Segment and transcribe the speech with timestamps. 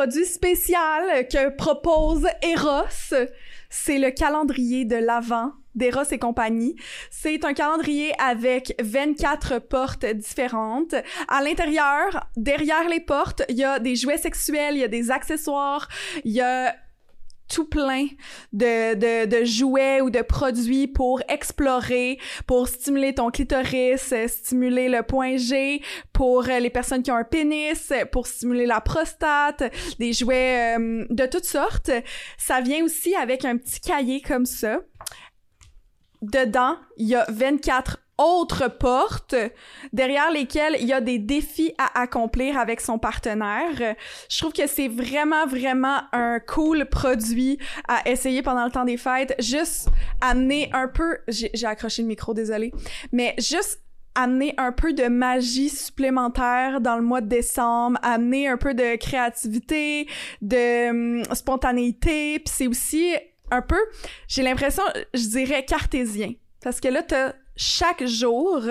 [0.00, 3.14] produit spécial que propose Eros.
[3.68, 6.74] C'est le calendrier de l'Avent d'Eros et compagnie.
[7.10, 10.94] C'est un calendrier avec 24 portes différentes.
[11.28, 15.10] À l'intérieur, derrière les portes, il y a des jouets sexuels, il y a des
[15.10, 15.86] accessoires,
[16.24, 16.74] il y a
[17.50, 18.06] tout plein
[18.52, 25.02] de, de, de jouets ou de produits pour explorer, pour stimuler ton clitoris, stimuler le
[25.02, 25.82] point G,
[26.12, 29.64] pour les personnes qui ont un pénis, pour stimuler la prostate,
[29.98, 31.90] des jouets euh, de toutes sortes.
[32.38, 34.80] Ça vient aussi avec un petit cahier comme ça
[36.22, 39.34] dedans, il y a 24 autres portes
[39.92, 43.96] derrière lesquelles il y a des défis à accomplir avec son partenaire.
[44.28, 48.98] Je trouve que c'est vraiment, vraiment un cool produit à essayer pendant le temps des
[48.98, 49.34] fêtes.
[49.38, 49.88] Juste
[50.20, 51.18] amener un peu...
[51.28, 52.72] J'ai accroché le micro, désolé.
[53.12, 53.80] Mais juste
[54.14, 58.96] amener un peu de magie supplémentaire dans le mois de décembre, amener un peu de
[58.96, 60.08] créativité,
[60.42, 63.14] de hum, spontanéité, puis c'est aussi
[63.50, 63.80] un peu,
[64.28, 64.82] j'ai l'impression,
[65.14, 66.32] je dirais cartésien.
[66.62, 68.62] Parce que là, t'as chaque jour,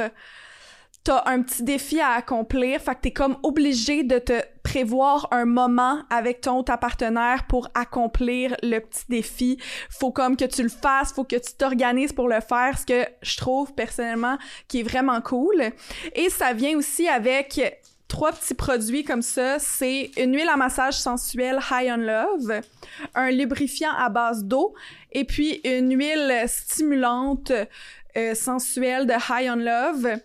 [1.03, 2.81] t'as un petit défi à accomplir.
[2.81, 7.45] Fait que t'es comme obligé de te prévoir un moment avec ton ou ta partenaire
[7.47, 9.59] pour accomplir le petit défi.
[9.91, 13.07] Faut comme que tu le fasses, faut que tu t'organises pour le faire, ce que
[13.21, 15.61] je trouve personnellement qui est vraiment cool.
[16.15, 17.59] Et ça vient aussi avec
[18.07, 19.59] trois petits produits comme ça.
[19.59, 22.61] C'est une huile à massage sensuelle High on Love,
[23.13, 24.73] un lubrifiant à base d'eau
[25.11, 27.51] et puis une huile stimulante
[28.17, 30.19] euh, sensuelle de High on Love.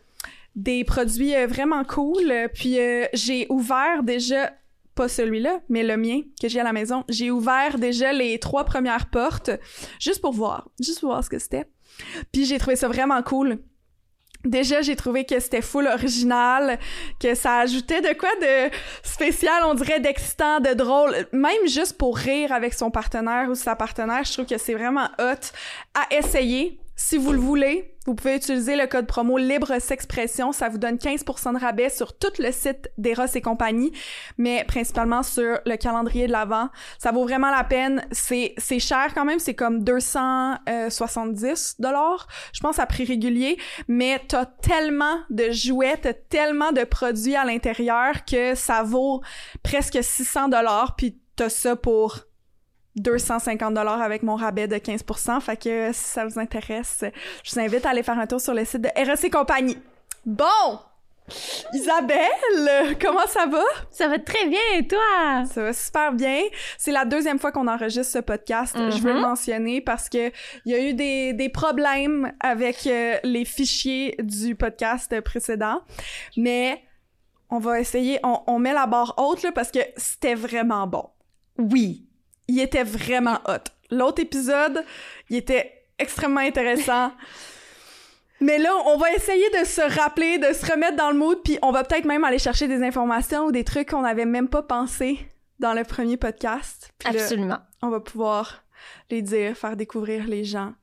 [0.57, 2.33] Des produits euh, vraiment cool.
[2.55, 4.53] Puis euh, j'ai ouvert déjà
[4.95, 7.05] pas celui-là, mais le mien que j'ai à la maison.
[7.09, 9.51] J'ai ouvert déjà les trois premières portes
[9.99, 11.67] juste pour voir, juste pour voir ce que c'était.
[12.33, 13.59] Puis j'ai trouvé ça vraiment cool.
[14.45, 16.79] Déjà, j'ai trouvé que c'était full original,
[17.19, 18.71] que ça ajoutait de quoi de
[19.03, 23.75] spécial, on dirait d'excitant, de drôle, même juste pour rire avec son partenaire ou sa
[23.75, 25.53] partenaire, je trouve que c'est vraiment hot
[25.95, 26.79] à essayer.
[26.97, 30.53] Si vous le voulez, vous pouvez utiliser le code promo Libre S'expression.
[30.53, 33.91] Ça vous donne 15% de rabais sur tout le site d'Eros et compagnie,
[34.39, 36.69] mais principalement sur le calendrier de l'Avent.
[36.99, 38.07] Ça vaut vraiment la peine.
[38.13, 39.41] C'est, c'est cher quand même.
[39.41, 43.59] C'est comme 270 dollars, je pense, à prix régulier.
[43.89, 49.21] Mais t'as tellement de jouets, t'as tellement de produits à l'intérieur que ça vaut
[49.65, 50.95] presque 600 dollars.
[50.95, 52.21] Puis t'as ça pour
[52.97, 55.41] 250 dollars avec mon rabais de 15%.
[55.41, 57.05] Fait que si ça vous intéresse,
[57.43, 59.79] je vous invite à aller faire un tour sur le site de RSC Compagnie.
[60.25, 60.79] Bon!
[61.73, 63.63] Isabelle, comment ça va?
[63.91, 65.45] Ça va très bien, et toi?
[65.51, 66.39] Ça va super bien.
[66.77, 68.77] C'est la deuxième fois qu'on enregistre ce podcast.
[68.77, 69.23] Je veux le Mhm.
[69.23, 70.29] mentionner parce que
[70.67, 75.81] il y a eu des, des problèmes avec euh, les fichiers du podcast précédent.
[76.37, 76.83] Mais
[77.51, 81.09] on va essayer, on, on met la barre haute là, parce que c'était vraiment bon.
[81.59, 82.07] Oui.
[82.49, 83.71] Il était vraiment hot.
[83.91, 84.85] L'autre épisode,
[85.31, 87.13] il était extrêmement intéressant.
[88.41, 91.59] Mais là, on va essayer de se rappeler, de se remettre dans le mood, puis
[91.63, 94.63] on va peut-être même aller chercher des informations ou des trucs qu'on n'avait même pas
[94.63, 95.19] pensé
[95.61, 96.93] dans le premier podcast.
[96.99, 97.59] Puis là, Absolument.
[97.81, 98.65] on va pouvoir
[99.11, 100.75] les dire, faire découvrir les gens.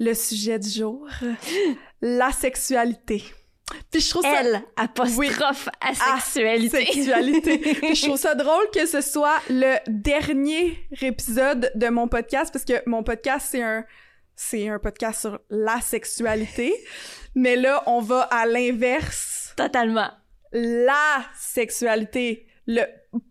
[0.00, 1.06] Le sujet du jour,
[2.00, 3.22] la sexualité.
[3.90, 6.84] Puis je trouve ça Elle, apostrophe asexualité.
[6.84, 7.58] sexualité.
[7.58, 12.64] Puis je trouve ça drôle que ce soit le dernier épisode de mon podcast parce
[12.64, 13.84] que mon podcast c'est un
[14.34, 16.72] c'est un podcast sur la sexualité.
[17.34, 19.52] Mais là, on va à l'inverse.
[19.56, 20.10] Totalement.
[20.52, 22.82] La sexualité, le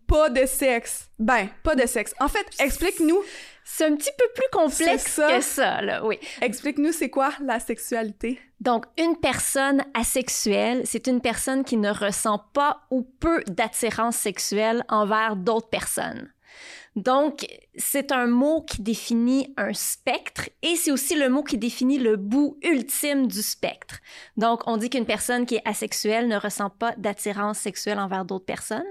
[0.06, 1.08] pas de sexe.
[1.18, 2.14] Ben, pas de sexe.
[2.20, 3.20] En fait, explique-nous,
[3.64, 5.36] C'est un petit peu plus complexe ça.
[5.36, 6.18] que ça, là, oui.
[6.40, 8.40] explique-nous c'est quoi la sexualité?
[8.60, 14.84] Donc, une personne asexuelle, c'est une personne qui ne ressent pas ou peu d'attirance sexuelle
[14.88, 16.28] envers d'autres personnes.
[16.94, 17.46] Donc,
[17.76, 22.16] c'est un mot qui définit un spectre et c'est aussi le mot qui définit le
[22.16, 24.00] bout ultime du spectre.
[24.36, 28.44] Donc, on dit qu'une personne qui est asexuelle ne ressent pas d'attirance sexuelle envers d'autres
[28.44, 28.84] personnes.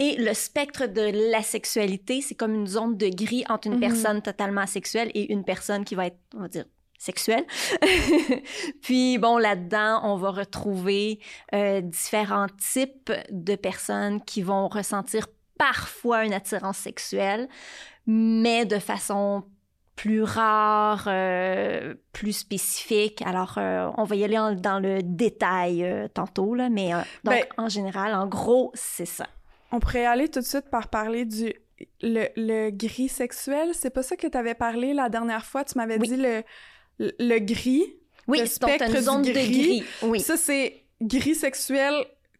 [0.00, 3.80] Et le spectre de l'asexualité, c'est comme une zone de gris entre une Mhm.
[3.80, 6.64] personne totalement asexuelle et une personne qui va être, on va dire,
[6.98, 7.44] sexuelle.
[8.82, 11.20] Puis bon, là-dedans, on va retrouver
[11.54, 15.28] euh, différents types de personnes qui vont ressentir
[15.58, 17.48] parfois une attirance sexuelle,
[18.06, 19.44] mais de façon
[19.94, 23.22] plus rare, euh, plus spécifique.
[23.24, 27.04] Alors, euh, on va y aller en- dans le détail euh, tantôt, là, mais donc,
[27.34, 29.26] Ben- en général, en gros, c'est ça.
[29.72, 31.52] On pourrait aller tout de suite par parler du
[32.02, 35.62] le, le gris sexuel, c'est pas ça que tu avais parlé la dernière fois?
[35.64, 36.42] Tu m'avais dit le,
[36.98, 37.84] le, le gris.
[38.28, 39.50] Oui, le donc spectre une zone du de gris.
[39.80, 39.84] gris.
[40.02, 40.20] Oui.
[40.20, 41.94] Ça, c'est gris sexuel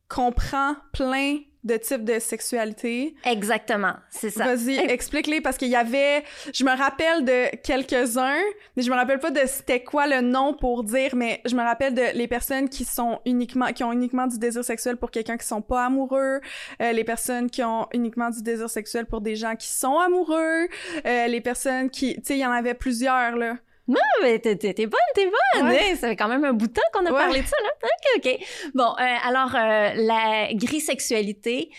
[0.09, 3.15] comprend plein de types de sexualité.
[3.25, 4.45] Exactement, c'est ça.
[4.55, 6.23] Vas-y, explique-les parce qu'il y avait,
[6.55, 8.43] je me rappelle de quelques-uns,
[8.77, 11.63] mais je me rappelle pas de c'était quoi le nom pour dire, mais je me
[11.63, 15.37] rappelle de les personnes qui sont uniquement, qui ont uniquement du désir sexuel pour quelqu'un
[15.37, 16.41] qui sont pas amoureux,
[16.81, 20.69] euh, les personnes qui ont uniquement du désir sexuel pour des gens qui sont amoureux,
[21.07, 23.57] euh, les personnes qui, tu sais, il y en avait plusieurs là.
[23.89, 25.69] Non, mais t'es, t'es- t'es bonne, t'es bonne.
[25.69, 25.77] Ouais.
[25.91, 27.19] Hey, ça fait quand même un bout de temps qu'on a Ouais.
[27.19, 27.71] parlé de ça, là.
[27.85, 28.47] OK, OK.
[28.75, 31.71] Bon, euh, alors, euh, la gris-sexualité,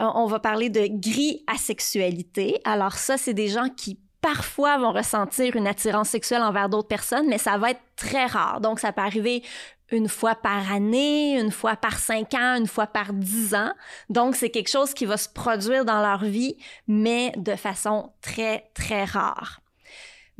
[0.00, 2.60] euh, on va parler de gris-asexualité.
[2.64, 7.28] Alors ça, c'est des gens qui parfois vont ressentir une attirance sexuelle envers d'autres personnes,
[7.28, 8.60] mais ça va être très rare.
[8.60, 9.42] Donc, ça peut arriver
[9.90, 13.72] une fois par année, une fois par cinq ans, une fois par dix ans.
[14.10, 16.56] Donc, c'est quelque chose qui va se produire dans leur vie,
[16.88, 19.60] mais de façon très, très rare.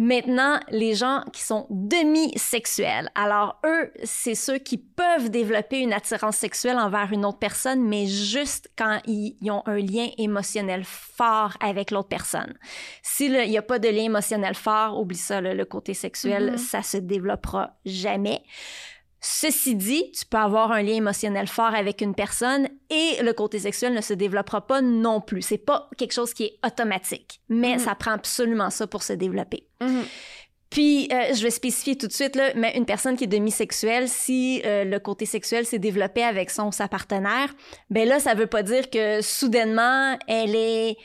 [0.00, 3.10] Maintenant, les gens qui sont demi-sexuels.
[3.16, 8.06] Alors, eux, c'est ceux qui peuvent développer une attirance sexuelle envers une autre personne, mais
[8.06, 12.54] juste quand ils, ils ont un lien émotionnel fort avec l'autre personne.
[13.02, 16.58] S'il n'y a pas de lien émotionnel fort, oublie ça, le côté sexuel, Mhm.
[16.58, 18.42] ça se développera jamais.
[19.20, 23.58] Ceci dit, tu peux avoir un lien émotionnel fort avec une personne et le côté
[23.58, 25.42] sexuel ne se développera pas non plus.
[25.42, 27.78] C'est pas quelque chose qui est automatique, mais Mhm.
[27.80, 29.66] ça prend absolument ça pour se développer.
[29.80, 30.04] Mhm.
[30.70, 34.06] Puis, euh, je vais spécifier tout de suite, là, mais une personne qui est demi-sexuelle,
[34.06, 37.48] si euh, le côté sexuel s'est développé avec son ou sa partenaire,
[37.88, 40.96] ben là, ça veut pas dire que soudainement, elle est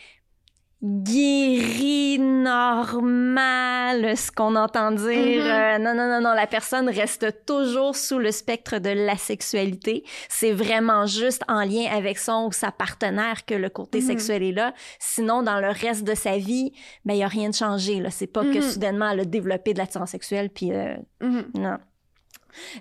[0.83, 5.44] guérie normale, ce qu'on entend dire.
[5.45, 5.51] Mhm.
[5.51, 10.03] Euh, non, non, non, non, la personne reste toujours sous le spectre de la sexualité.
[10.30, 14.07] C'est vraiment juste en lien avec son ou sa partenaire que le côté Mhm.
[14.07, 14.74] sexuel est là.
[15.00, 16.74] Sinon, dans le reste de sa vie,
[17.06, 18.00] ben, il n'y a rien de changé.
[18.00, 18.09] Là.
[18.09, 18.62] C'est pas que Mhm.
[18.62, 21.77] soudainement, elle a développé de l'attirance sexuelle, puis euh, non.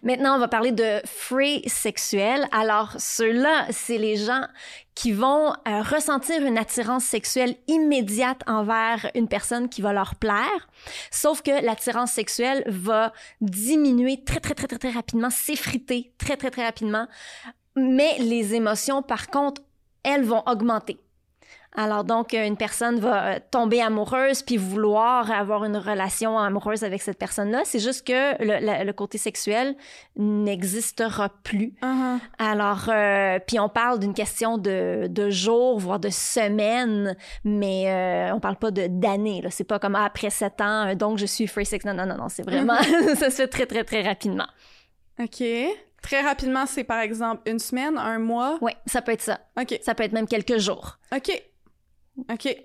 [0.03, 2.47] Maintenant, on va parler de free sexuel.
[2.53, 4.47] Alors, ceux-là, c'est les gens
[4.95, 10.69] qui vont euh, ressentir une attirance sexuelle immédiate envers une personne qui va leur plaire.
[11.11, 16.51] Sauf que l'attirance sexuelle va diminuer très, très, très, très, très rapidement, s'effriter très, très,
[16.51, 17.07] très rapidement.
[17.75, 19.63] Mais les émotions, par contre,
[20.03, 20.99] elles vont augmenter.
[21.75, 26.85] Alors donc, euh, une personne va euh, tomber amoureuse puis vouloir avoir une relation amoureuse
[26.85, 27.63] avec cette personne-là.
[27.65, 29.75] C'est juste que le, le- le côté sexuel
[30.17, 31.73] n'existera plus.
[31.83, 32.19] Uh-huh.
[32.39, 38.35] Alors, euh, puis on parle d'une question de, de jours, voire de semaines, mais euh,
[38.35, 39.43] on parle pas de d'années.
[39.51, 41.85] C'est pas comme ah, après sept ans, donc je suis free sex.
[41.85, 42.29] Non, non, non, non.
[42.29, 42.77] C'est vraiment,
[43.17, 44.47] ça se fait très, très, très rapidement.
[45.21, 45.43] OK.
[46.03, 48.59] Très rapidement, c'est par exemple une semaine, un mois?
[48.61, 49.39] Oui, ça peut être ça.
[49.61, 49.79] OK.
[49.83, 50.99] Ça peut être même quelques jours.
[51.15, 51.31] OK.
[52.31, 52.57] OK.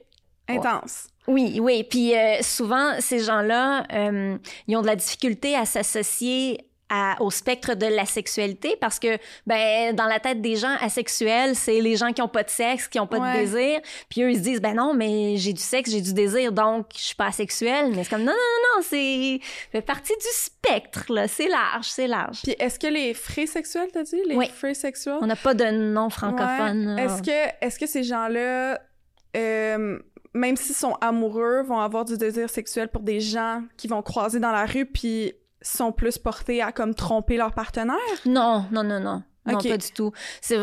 [0.50, 1.08] Intense.
[1.28, 1.84] Oui, oui.
[1.84, 7.30] Puis euh, souvent, ces gens-là, euh, ils ont de la difficulté à s'associer à- au
[7.32, 11.98] spectre de la sexualité parce que ben dans la tête des gens asexuels c'est les
[11.98, 13.34] gens qui ont pas de sexe qui ont pas Ouais.
[13.34, 16.14] de désir puis eux ils se disent ben non mais j'ai du sexe j'ai du
[16.14, 19.40] désir donc je suis pas asexuel mais c'est comme non non non non c'est
[19.70, 23.90] fait partie du spectre là c'est large c'est large Puis est-ce que les frais sexuels,
[23.92, 24.22] t'as dit?
[24.26, 24.48] Les Oui.
[24.48, 25.18] frais sexuels?
[25.22, 26.96] on n'a pas de nom francophone Ouais.
[26.96, 27.04] là.
[27.04, 28.80] Est-ce que, est-ce que ces gens-là,
[29.38, 30.00] euh,
[30.34, 34.40] même s'ils sont amoureux, vont avoir du désir sexuel pour des gens qui vont croiser
[34.40, 37.96] dans la rue puis sont plus portés à comme tromper leur partenaire?
[38.26, 39.24] Non, non, non, non.
[39.46, 40.12] Non, pas du tout.
[40.42, 40.58] C'est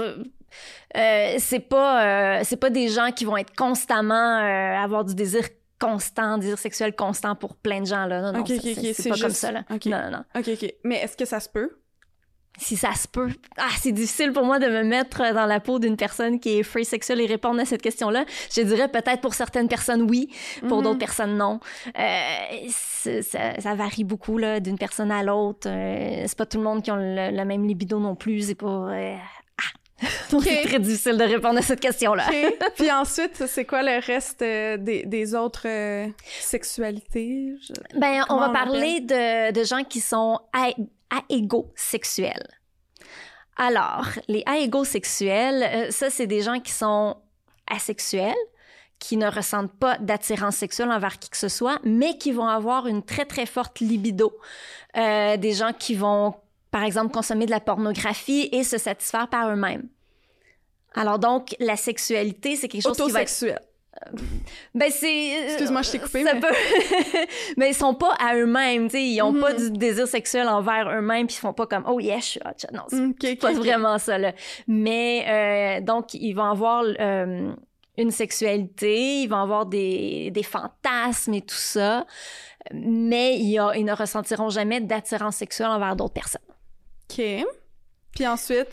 [0.96, 5.14] euh, c'est pas euh, c'est pas des gens qui vont être constamment euh, avoir du
[5.14, 5.44] désir
[5.80, 8.20] constant, désir sexuel constant pour plein de gens là.
[8.22, 9.64] Non, non, Ok, ça- ok, c'est pas comme ça là.
[9.70, 10.24] non, non.
[10.36, 10.74] OK, OK.
[10.84, 11.70] Mais est-ce que ça se peut?
[12.56, 13.30] Si ça se peut.
[13.58, 16.62] Ah, c'est difficile pour moi de me mettre dans la peau d'une personne qui est
[16.62, 18.24] free sexuel et répondre à cette question-là.
[18.54, 20.28] Je dirais peut-être pour certaines personnes oui,
[20.68, 20.84] pour Mhm.
[20.84, 21.58] d'autres personnes non.
[21.98, 22.68] Euh,
[23.22, 25.68] ça, ça varie beaucoup là d'une personne à l'autre.
[25.68, 28.42] Euh, c'est pas tout le monde qui a le, le même libido non plus.
[28.46, 28.66] C'est pas.
[28.66, 29.16] euh.
[30.30, 30.48] Donc Ok.
[30.48, 32.26] c'est très difficile de répondre à cette question-là.
[32.76, 36.08] Puis ensuite, c'est quoi le reste euh, des, des autres euh,
[36.40, 37.52] sexualités?
[37.62, 40.40] Je- Ben, on va on parler de, de gens qui sont
[41.30, 42.46] aégosexuels.
[43.56, 47.16] Alors, les aégosexuels, euh, ça, c'est des gens qui sont
[47.70, 48.34] asexuels,
[48.98, 52.86] qui ne ressentent pas d'attirance sexuelle envers qui que ce soit, mais qui vont avoir
[52.88, 54.36] une très, très forte libido.
[54.96, 56.34] Euh, des gens qui vont,
[56.74, 59.86] par exemple, consommer de la pornographie et se satisfaire par eux-mêmes.
[60.96, 63.60] Alors donc, la sexualité, c'est quelque chose qui va être Autosexuel.
[64.74, 65.44] ben c'est.
[65.44, 66.48] Excuse-moi, je t'ai coupé, Ça mais- peut...
[67.56, 69.40] mais ils sont pas à eux-mêmes, tu sais, ils ont Mhm.
[69.40, 72.40] pas du désir sexuel envère eux-mêmes, puis ils font pas comme oh yes, je suis
[72.44, 72.72] hot.
[72.76, 72.82] Non,
[73.20, 74.32] c'est pas vraiment ça là.
[74.66, 77.52] Mais euh, donc ils vont avoir euh,
[77.96, 82.04] une sexualité, ils vont avoir des, des fantasmes et tout ça,
[82.72, 86.40] mais ils, ils ne ressentiront jamais d'attirance sexuelle envers d'autres personnes.
[87.18, 87.46] OK.
[88.14, 88.68] Puis ensuite,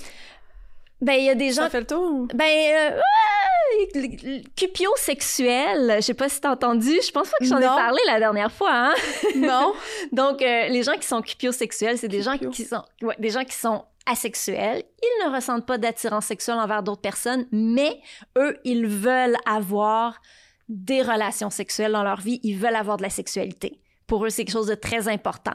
[1.01, 1.63] Ben, il y a des gens...
[1.63, 2.27] ça fait le tour?
[2.33, 7.45] Ben, euh, ouais, le- cupiosexuel, je sais pas si t'as entendu, je pense pas que
[7.45, 8.93] j'en ai parlé la dernière fois, hein?
[9.36, 9.74] non?
[10.12, 12.51] Donc, euh, les gens qui sont cupiosexuels, c'est des gens Cupio.
[12.51, 14.83] qui sont, ouais, des gens qui sont asexuels.
[15.01, 18.00] Ils ne ressentent pas d'attirance sexuelle envers d'autres personnes, mais
[18.38, 20.21] eux, ils veulent avoir
[20.69, 22.39] des relations sexuelles dans leur vie.
[22.43, 23.79] Ils veulent avoir de la sexualité.
[24.07, 25.53] Pour eux, c'est quelque chose de très important.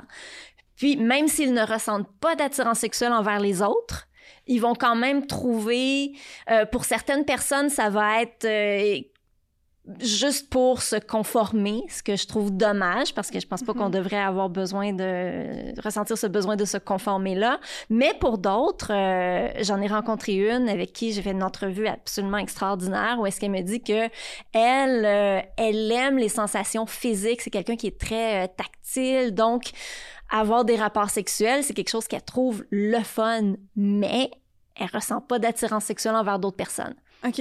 [0.77, 4.09] Puis, même s'ils ne ressentent pas d'attirance sexuelle envers les autres,
[4.47, 6.13] ils vont quand même trouver,
[6.51, 9.01] euh, pour certaines personnes, ça va être euh,
[10.01, 13.91] juste pour se conformer, ce que je trouve dommage parce que je pense pas qu'on
[13.91, 17.61] devrait avoir besoin de ressentir ce besoin de se conformer là.
[17.89, 22.39] Mais pour d'autres, euh, j'en ai rencontré une avec qui j'ai fait une entrevue absolument
[22.39, 24.09] extraordinaire où est-ce qu'elle me dit que
[24.53, 27.43] elle, euh, elle aime les sensations physiques.
[27.43, 29.71] C'est quelqu'un qui est très euh, tactile, donc
[30.31, 34.31] avoir des rapports sexuels, c'est quelque chose qu'elle trouve le fun, mais
[34.75, 36.95] elle ressent pas d'attirance sexuelle envers d'autres personnes.
[37.27, 37.41] OK.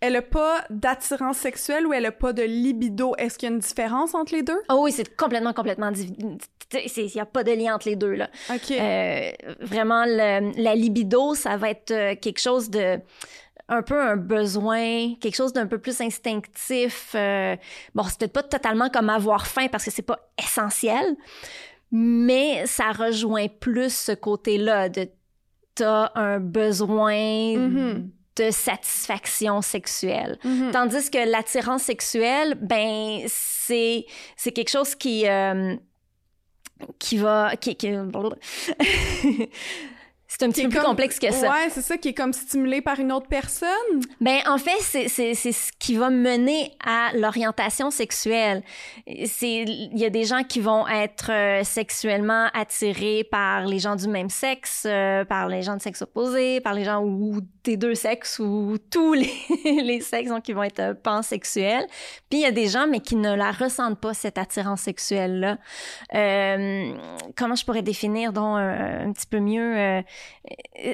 [0.00, 3.14] Elle a pas d'attirance sexuelle ou elle a pas de libido?
[3.16, 4.60] Est-ce qu'il y a une différence entre les deux?
[4.68, 5.90] Oh oui, c'est complètement, complètement...
[5.90, 8.28] Il n'y a pas de lien entre les deux, là.
[8.50, 8.72] OK.
[8.72, 13.00] Euh, vraiment, le- la libido, ça va être euh, quelque chose de
[13.68, 17.12] un peu un besoin, quelque chose d'un peu plus instinctif.
[17.14, 17.56] euh,
[17.94, 21.16] bon, c'est peut-être pas totalement comme avoir faim parce que c'est pas essentiel,
[21.92, 25.08] mais ça rejoint plus ce côté-là de
[25.74, 28.10] t'as un besoin Mhm.
[28.36, 30.38] de satisfaction sexuelle.
[30.44, 30.70] Mhm.
[30.72, 34.04] Tandis que l'attirance sexuelle, ben c'est
[34.36, 35.74] c'est quelque chose qui euh,
[36.98, 37.92] qui va qui, qui-
[40.38, 41.48] c'est un petit peu plus complexe que ça.
[41.48, 43.68] Ouais, c'est ça qui est comme stimulé par une autre personne?
[44.20, 48.62] Ben en fait c'est c'est c'est ce qui va mener à l'orientation sexuelle.
[49.06, 53.96] C'est il y a des gens qui vont être euh, sexuellement attirés par les gens
[53.96, 57.78] du même sexe, euh, par les gens de sexe opposé, par les gens ou des
[57.78, 59.32] deux sexes ou tous les
[59.64, 61.86] les sexes donc qui vont être euh, pansexuels.
[62.28, 65.40] Puis il y a des gens mais qui ne la ressentent pas cette attirance sexuelle
[65.40, 65.58] là.
[67.36, 70.02] comment je pourrais définir donc un, un petit peu mieux euh,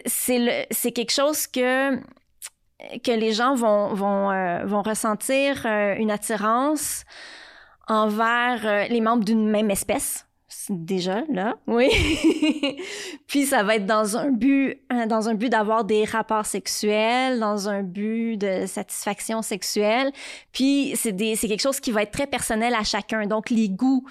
[0.07, 1.97] c'est le c'est quelque chose que
[3.05, 7.05] que les gens vont vont euh, vont ressentir euh, une attirance
[7.89, 10.27] envers euh, les membres d'une même espèce
[10.71, 11.57] déjà là.
[11.66, 11.88] Oui.
[13.26, 17.38] Puis ça va être dans un but euh, dans un but d'avoir des rapports sexuels
[17.40, 20.12] dans un but de satisfaction sexuelle.
[20.52, 23.26] Puis c'est des c'est quelque chose qui va être très personnel à chacun.
[23.26, 24.04] Donc les goûts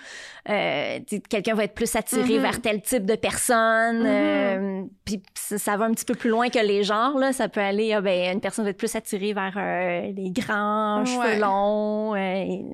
[0.50, 2.42] euh, quelqu'un va être plus attiré Mhm.
[2.42, 4.06] vers tel type de personne Mhm.
[4.08, 7.32] euh, puis ça, va un petit peu plus loin que les genres là.
[7.34, 11.02] Ça peut aller ah, ben une personne va être plus attirée vers euh, les grands
[11.02, 11.06] Ouais.
[11.06, 12.66] cheveux longs et-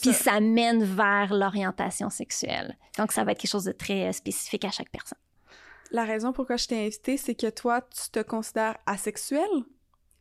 [0.00, 4.12] puis ça mène vers l'orientation sexuelle donc ça va être quelque chose de très euh,
[4.12, 5.18] spécifique à chaque personne
[5.90, 9.46] La raison pourquoi je t'ai invité, c'est que toi, tu te considères asexuel.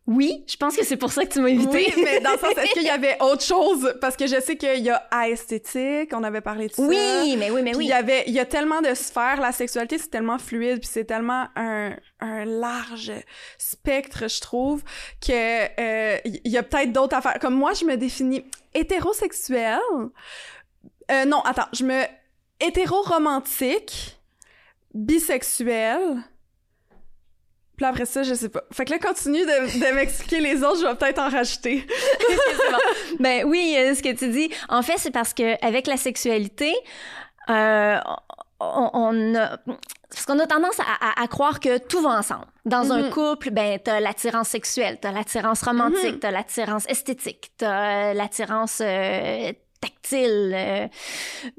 [0.08, 2.38] oui je pense que c'est pour ça que tu m'as invité Oui, mais dans le
[2.38, 3.96] sens, est-ce qu'il y avait autre chose?
[4.02, 6.84] Parce que je sais qu'il y a esthétique, on avait parlé de ça.
[6.84, 9.52] oui mais oui mais oui il y avait, il y a tellement de sphères, la
[9.52, 13.12] sexualité, c'est tellement fluide, puis c'est tellement un, un large
[13.58, 14.84] spectre, je trouve,
[15.26, 15.34] que
[15.80, 17.40] euh, il y a peut-être d'autres affaires.
[17.40, 18.44] Comme moi, je me définis
[18.76, 19.80] hétérosexuelle.
[21.12, 22.04] Euh, non, attends, je me
[22.60, 24.20] hétéro-romantique,
[24.94, 26.18] bisexuelle.
[27.78, 28.64] Puis après ça, je sais pas.
[28.72, 31.86] Fait que là, continue de, de m'expliquer les autres, je vais peut-être en rajouter.
[32.72, 32.78] Bon.
[33.20, 34.50] Ben oui, euh, ce que tu dis.
[34.70, 36.74] En fait, c'est parce que avec la sexualité,
[37.50, 37.98] euh,
[38.60, 39.58] on, on a
[40.10, 40.84] parce qu'on a tendance à,
[41.20, 42.46] à- à croire que tout va ensemble.
[42.66, 43.10] Dans un Mhm.
[43.12, 46.20] couple, ben t'as l'attirance sexuelle, t'as l'attirance romantique, Mhm.
[46.20, 49.52] t'as l'attirance esthétique, t'as euh, l'attirance euh,
[50.14, 50.88] euh.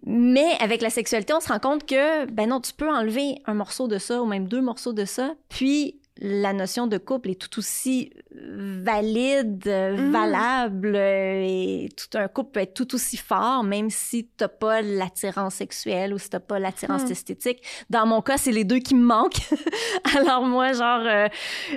[0.05, 3.55] mais avec la sexualité, on se rend compte que ben non, tu peux enlever un
[3.55, 7.35] morceau de ça ou même deux morceaux de ça, puis la notion de couple est
[7.41, 10.11] tout aussi valide, euh, Mhm.
[10.13, 14.83] valable, euh, et tout un couple peut être tout aussi fort, même si t'as pas
[14.83, 17.13] l'attirance sexuelle ou si t'as pas l'attirance Mhm.
[17.13, 17.63] esthétique.
[17.91, 19.41] Dans mon cas, c'est les deux qui me manquent.
[20.19, 21.29] Alors moi, genre, euh,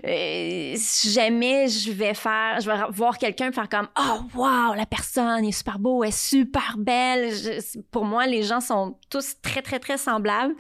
[0.05, 5.43] euh, jamais je vais faire, je vais voir quelqu'un faire comme, oh wow, la personne
[5.45, 7.31] est super beau, elle est super belle.
[7.33, 10.55] Je- pour moi, les gens sont tous très très très semblables.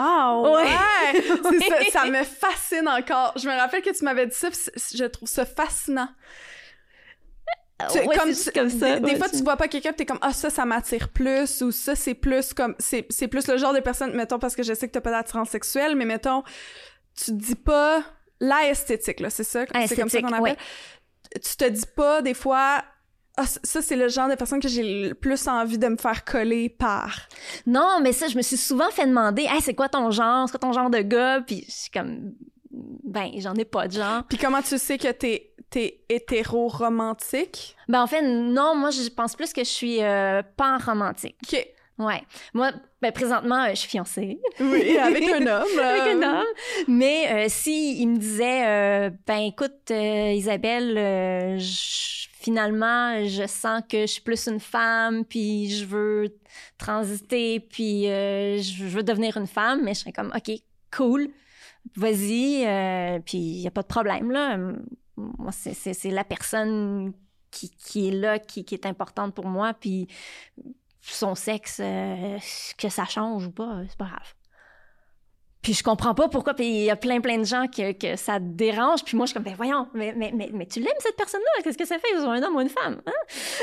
[0.00, 0.50] Ah Ouais.
[0.50, 1.22] ouais!
[1.60, 3.32] C'est ça, ça me fascine encore.
[3.36, 4.48] Je me rappelle que tu m'avais dit ça,
[4.94, 6.08] je trouve ça fascinant.
[7.92, 8.98] Tu- Ouais, comme, ça.
[9.00, 11.94] Des, fois, tu vois pas quelqu'un, t'es comme, ah, ça, ça m'attire plus, ou ça,
[11.94, 14.92] c'est plus comme, c'est, plus le genre de personne, mettons, parce que je sais que
[14.92, 16.42] t'as pas d'attirance sexuelle, mais mettons,
[17.14, 18.02] tu dis pas
[18.40, 19.64] la esthétique, là, c'est ça?
[19.86, 20.40] C'est comme ça qu'on appelle.
[20.42, 20.56] ouais.
[21.34, 22.82] tu te dis pas des fois
[23.38, 26.24] ah, ça, c'est le genre de personne que j'ai le plus envie de me faire
[26.24, 27.20] coller par.
[27.66, 30.46] Non, mais ça, je me suis souvent fait demander, hey, c'est quoi ton genre?
[30.48, 31.40] C'est quoi ton genre de gars?
[31.46, 32.32] Puis je suis comme,
[32.70, 34.24] ben, j'en ai pas de genre.
[34.28, 37.76] Puis comment tu sais que t'es t'es hétéro-romantique?
[37.88, 41.36] Ben, en fait, non, moi, je pense plus que je suis euh, pan-romantique.
[41.50, 41.66] OK.
[41.98, 42.22] Ouais.
[42.54, 42.70] Moi,
[43.02, 44.38] ben, présentement, euh, je suis fiancée.
[44.60, 45.78] Oui, avec un homme.
[45.78, 46.46] avec un homme.
[46.86, 53.46] Mais euh, si il me disait, euh, ben, écoute, euh, Isabelle, euh, je- finalement, je
[53.46, 56.38] sens que je suis plus une femme, puis je veux
[56.78, 60.52] transiter, puis euh, je veux devenir une femme, mais je serais comme, OK,
[60.96, 61.28] cool,
[61.96, 64.56] vas-y, euh, puis il n'y a pas de problème, là.
[65.16, 67.12] Moi, c'est- la personne
[67.50, 70.06] qui, qui est là, qui, qui est importante pour moi, puis
[71.00, 72.38] son sexe, euh,
[72.76, 74.34] que ça change ou pas, c'est pas grave.
[75.62, 78.16] Puis je comprends pas pourquoi, puis il y a plein, plein de gens que, que
[78.16, 80.92] ça dérange, puis moi, je suis comme, ben voyons, mais, mais, mais, mais tu l'aimes,
[81.00, 81.62] cette personne-là?
[81.62, 83.02] Qu'est-ce que ça fait, un homme ou une femme?
[83.06, 83.12] hein?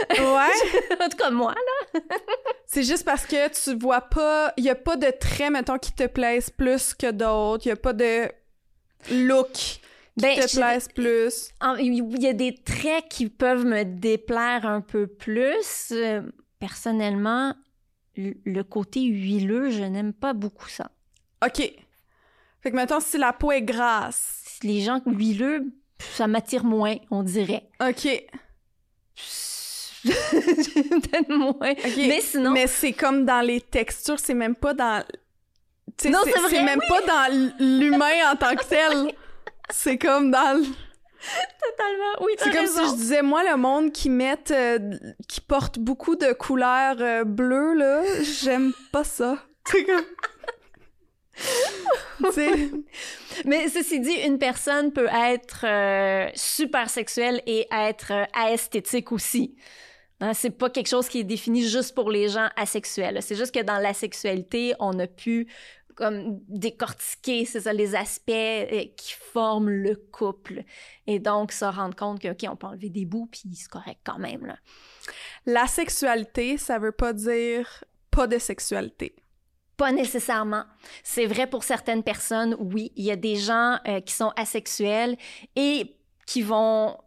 [0.09, 0.97] Ouais.
[1.05, 1.99] en tout cas, moi, là.
[2.65, 4.53] c'est juste parce que tu vois pas.
[4.57, 7.65] Il y a pas de traits, mettons, qui te plaisent plus que d'autres.
[7.65, 8.29] Il y a pas de
[9.11, 9.79] look qui
[10.17, 11.49] Ben, te plaisent plus.
[11.79, 15.91] il y a des traits qui peuvent me déplaire un peu plus.
[15.91, 16.21] Euh,
[16.59, 17.53] personnellement,
[18.17, 20.91] le le côté huileux, je n'aime pas beaucoup ça.
[21.45, 21.57] OK.
[22.61, 24.57] Fait que, mettons, si la peau est grasse.
[24.63, 25.65] Les gens huileux,
[25.99, 27.67] ça m'attire moins, on dirait.
[27.81, 28.07] OK.
[30.03, 31.53] Peut-être moins.
[31.71, 31.93] OK.
[31.97, 35.03] Mais sinon, Mais c'est comme dans les textures, c'est même pas dans.
[36.05, 39.11] Non, c'est vrai, c'est même pas dans l'humain en tant que tel.
[39.71, 40.59] C'est comme dans.
[40.59, 42.83] le- totalement, oui, C'est comme raison.
[42.85, 44.37] si je disais, moi, le monde qui met.
[45.27, 49.39] qui porte beaucoup de couleurs euh, bleues, là, j'aime pas ça.
[49.67, 50.05] C'est comme.
[53.45, 59.55] Mais ceci dit, une personne peut être euh, super sexuelle et être euh, aesthétique aussi.
[60.21, 63.21] Hein, c'est pas quelque chose qui est défini juste pour les gens asexuels.
[63.21, 65.47] C'est juste que dans la sexualité, on a pu
[65.95, 70.63] comme décortiquer, c'est ça, les aspects euh, qui forment le couple.
[71.07, 73.99] Et donc, se rendre compte que, OK, on peut enlever des bouts, puis c'est correct
[74.03, 74.57] quand même, là.
[75.45, 79.15] La sexualité, ça veut pas dire pas de sexualité.
[79.77, 80.63] Pas nécessairement.
[81.03, 82.91] C'est vrai pour certaines personnes, oui.
[82.95, 85.17] Il y a des gens euh, qui sont asexuels
[85.55, 86.97] et qui vont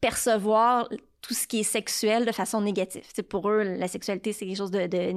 [0.00, 0.88] percevoir
[1.20, 3.04] tout ce qui est sexuel de façon négative.
[3.12, 5.12] C'est pour eux, la sexualité, c'est quelque chose de, de...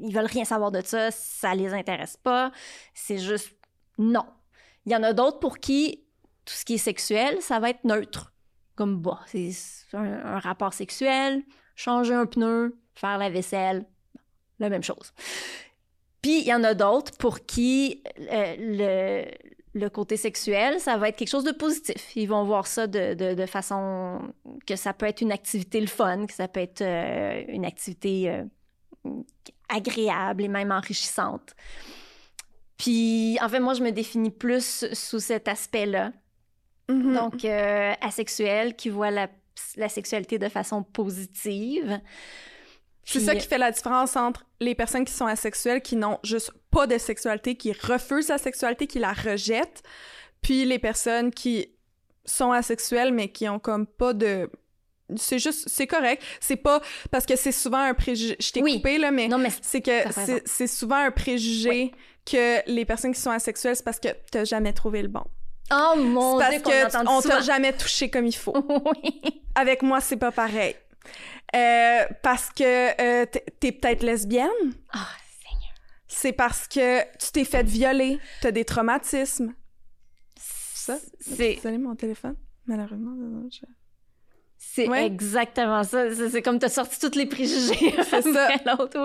[0.00, 2.52] Ils veulent rien savoir de ça, ça les intéresse pas.
[2.94, 3.52] C'est juste
[3.98, 4.24] non.
[4.86, 6.04] Il y en a d'autres pour qui
[6.44, 8.32] tout ce qui est sexuel, ça va être neutre.
[8.74, 9.52] Comme, bah, c'est
[9.92, 11.42] un rapport sexuel,
[11.76, 13.86] changer un pneu, faire la vaisselle,
[14.58, 15.12] la même chose.
[16.22, 19.24] Puis il y en a d'autres pour qui euh, le,
[19.74, 22.14] le côté sexuel, ça va être quelque chose de positif.
[22.14, 24.32] Ils vont voir ça de, de, de façon
[24.64, 28.30] que ça peut être une activité le fun, que ça peut être euh, une activité
[28.30, 29.10] euh,
[29.68, 31.56] agréable et même enrichissante.
[32.78, 36.12] Puis en fait, moi, je me définis plus sous cet aspect-là.
[36.88, 37.14] Mhm.
[37.14, 37.44] Donc,
[38.00, 39.28] asexuel, qui voit la,
[39.76, 42.00] la sexualité de façon positive.
[43.04, 46.52] C'est ça qui fait la différence entre les personnes qui sont asexuelles, qui n'ont juste
[46.70, 49.82] pas de sexualité, qui refusent la sexualité, qui la rejettent,
[50.40, 51.68] puis les personnes qui
[52.24, 54.48] sont asexuelles, mais qui ont comme pas de...
[55.16, 55.68] C'est juste...
[55.68, 56.22] C'est correct.
[56.40, 56.80] C'est pas...
[57.10, 58.36] Parce que c'est souvent un préjugé...
[58.40, 58.76] Je t'ai Oui.
[58.76, 59.28] coupé, là, mais
[59.60, 59.90] c'est que
[60.46, 61.92] c'est souvent un préjugé
[62.24, 65.24] que les personnes qui sont asexuelles, c'est parce que t'as jamais trouvé le bon.
[65.72, 68.54] Oh mon C'est Dieu, parce qu'on que entend on t'a jamais touché comme il faut.
[69.02, 69.20] oui.
[69.54, 70.76] Avec moi, c'est pas pareil.
[71.54, 72.62] Euh, parce que
[73.22, 73.26] euh,
[73.60, 74.48] t'es- peut-être lesbienne.
[74.92, 75.06] Ah,
[75.42, 75.74] Seigneur.
[76.08, 79.54] C'est parce que tu t'es fait violer, t'as des traumatismes.
[80.36, 80.98] Ça?
[81.20, 82.36] C'est allez mon téléphone?
[82.66, 83.12] Malheureusement,
[83.50, 83.60] je-
[84.58, 85.04] c'est Ouais.
[85.06, 86.06] exactement ça.
[86.14, 87.94] C'est comme t'as sorti tous les préjugés.
[88.10, 88.48] C'est ça.
[88.64, 88.96] l'autre.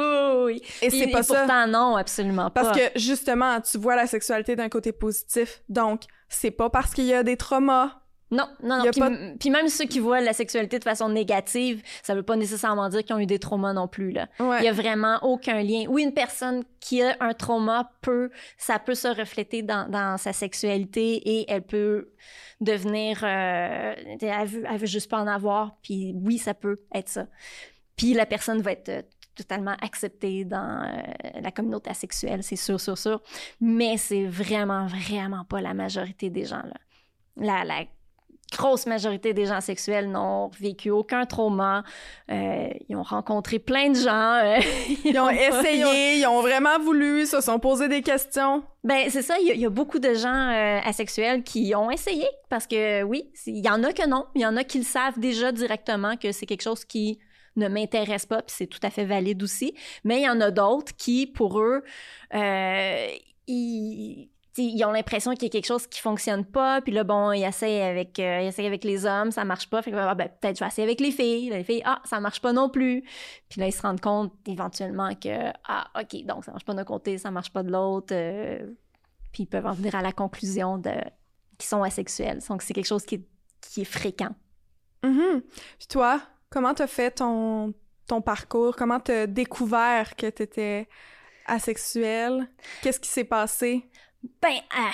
[0.46, 0.62] Oui, oui.
[0.84, 1.40] Et c'est pas et ça.
[1.40, 2.64] Pourtant, non, absolument pas.
[2.64, 5.62] Parce que justement, tu vois la sexualité d'un côté positif.
[5.68, 8.02] Donc, c'est pas parce qu'il y a des traumas.
[8.30, 8.92] Non, non, non.
[8.92, 12.24] Puis, pas- m- puis même ceux qui voient la sexualité de façon négative, ça veut
[12.24, 14.28] pas nécessairement dire qu'ils ont eu des traumas non plus, là.
[14.40, 14.58] Ouais.
[14.60, 15.86] Il y a vraiment aucun lien.
[15.88, 20.34] Oui, une personne qui a un trauma peut, ça peut se refléter dans, dans sa
[20.34, 22.10] sexualité et elle peut
[22.60, 25.78] devenir, euh, elle veut, elle veut juste pas en avoir.
[25.82, 27.28] Puis oui, ça peut être ça.
[27.96, 29.02] Puis la personne va être euh,
[29.36, 31.02] totalement acceptée dans euh,
[31.42, 33.22] la communauté asexuelle, c'est sûr, sûr, sûr.
[33.62, 36.74] Mais c'est vraiment, vraiment pas la majorité des gens là.
[37.40, 37.86] La, la
[38.52, 41.84] grosse majorité des gens sexuels n'ont vécu aucun trauma.
[42.32, 44.34] Euh, ils ont rencontré plein de gens.
[44.44, 44.60] euh,
[45.06, 48.64] Ils ont essayé, ils ont vraiment voulu, se sont posé des questions.
[48.84, 51.74] Ben, c'est ça, il y, a- il y a beaucoup de gens euh, asexuels qui
[51.76, 54.64] ont essayé parce que oui, il y en a que non, il y en a
[54.64, 57.20] qui le savent déjà directement que c'est quelque chose qui
[57.58, 59.74] ne m'intéresse pas, puis c'est tout à fait valide aussi.
[60.04, 61.84] Mais il y en a d'autres qui, pour eux,
[63.48, 67.32] ils, ils ont l'impression qu'il y a quelque chose qui fonctionne pas, puis là, bon,
[67.32, 70.30] ils essayent avec, euh, ils avec les hommes, ça marche pas, fait que ah, ben,
[70.30, 71.50] peut-être je vais essayer avec les filles.
[71.50, 73.04] Les filles, ah, ça marche pas non plus.
[73.50, 76.84] Puis là, ils se rendent compte éventuellement que, ah, OK, donc ça marche pas d'un
[76.84, 78.08] côté, ça marche pas de l'autre.
[78.12, 78.60] euh,
[79.32, 80.92] puis ils peuvent en venir à la conclusion de
[81.58, 82.40] qu'ils sont asexuels.
[82.48, 83.28] Donc, c'est quelque chose qui est,
[83.62, 84.36] qui est fréquent.
[85.04, 85.42] Mhm.
[85.78, 87.74] Puis toi, comment t'as fait ton,
[88.08, 88.76] ton parcours?
[88.76, 90.88] Comment t'as découvert que t'étais
[91.46, 92.48] asexuel?
[92.82, 93.90] Qu'est-ce qui s'est passé?
[94.42, 94.92] Ben, ah,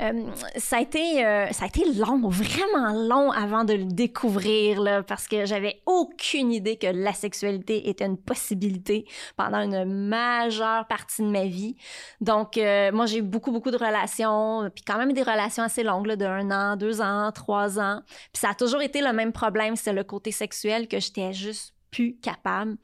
[0.00, 4.80] euh, ça, a été, euh, ça a été long, vraiment long avant de le découvrir,
[4.80, 10.86] là, parce que j'avais aucune idée que la sexualité était une possibilité pendant une majeure
[10.86, 11.76] partie de ma vie.
[12.20, 16.06] Donc, euh, moi, j'ai beaucoup, beaucoup de relations, puis quand même des relations assez longues,
[16.06, 18.02] là, de un an, deux ans, trois ans.
[18.32, 21.74] Puis ça a toujours été le même problème, c'est le côté sexuel que j'étais juste
[21.90, 22.76] plus capable.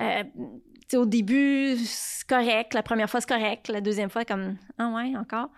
[0.00, 0.24] Euh,
[0.92, 2.74] sais, au début, c'est correct.
[2.74, 3.68] La première fois, c'est correct.
[3.68, 5.48] La deuxième fois, comme, ah ouais, encore.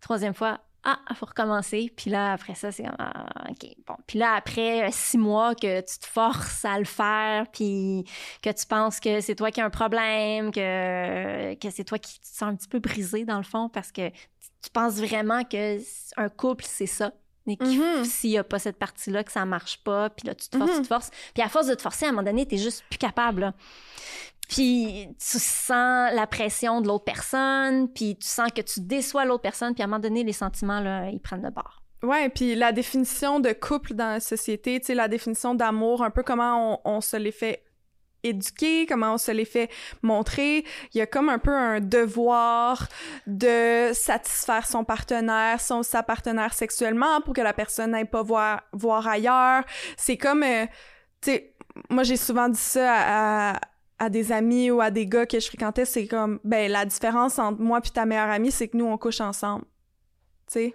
[0.00, 1.92] Troisième fois, ah, il faut recommencer.
[1.94, 3.96] Puis là, après ça, c'est comme, ah, OK, bon.
[4.06, 8.04] Puis là, après six mois que tu te forces à le faire, puis
[8.42, 12.18] que tu penses que c'est toi qui as un problème, que, que c'est toi qui
[12.20, 15.78] te sens un petit peu brisé, dans le fond, parce que tu penses vraiment que
[16.16, 17.12] un couple, c'est ça.
[17.46, 18.04] Mais qu'il- Mhm.
[18.04, 20.70] s'il n'y a pas cette partie-là, que ça marche pas, puis là, tu te forces,
[20.70, 20.76] Mhm.
[20.76, 21.10] tu te forces.
[21.34, 23.54] Puis à force de te forcer, à un moment donné, t'es juste plus capable, là.
[24.50, 29.42] Puis tu sens la pression de l'autre personne, puis tu sens que tu déçois l'autre
[29.42, 31.80] personne, puis à un moment donné, les sentiments, là, ils prennent le bord.
[32.02, 36.10] Ouais, puis la définition de couple dans la société, tu sais, la définition d'amour, un
[36.10, 37.62] peu comment on, se les fait
[38.24, 39.70] éduquer, comment on se les fait
[40.02, 40.64] montrer.
[40.94, 42.88] Il y a comme un peu un devoir
[43.28, 48.62] de satisfaire son partenaire, son sa partenaire sexuellement pour que la personne n'aille pas voir
[48.72, 49.62] voir ailleurs.
[49.96, 50.66] C'est comme, euh,
[51.20, 51.54] tu sais,
[51.88, 53.60] moi j'ai souvent dit ça à, à
[54.00, 57.38] à des amis ou à des gars que je fréquentais, c'est comme, ben la différence
[57.38, 59.64] entre moi puis ta meilleure amie, c'est que nous on couche ensemble.
[60.46, 60.74] Tu sais,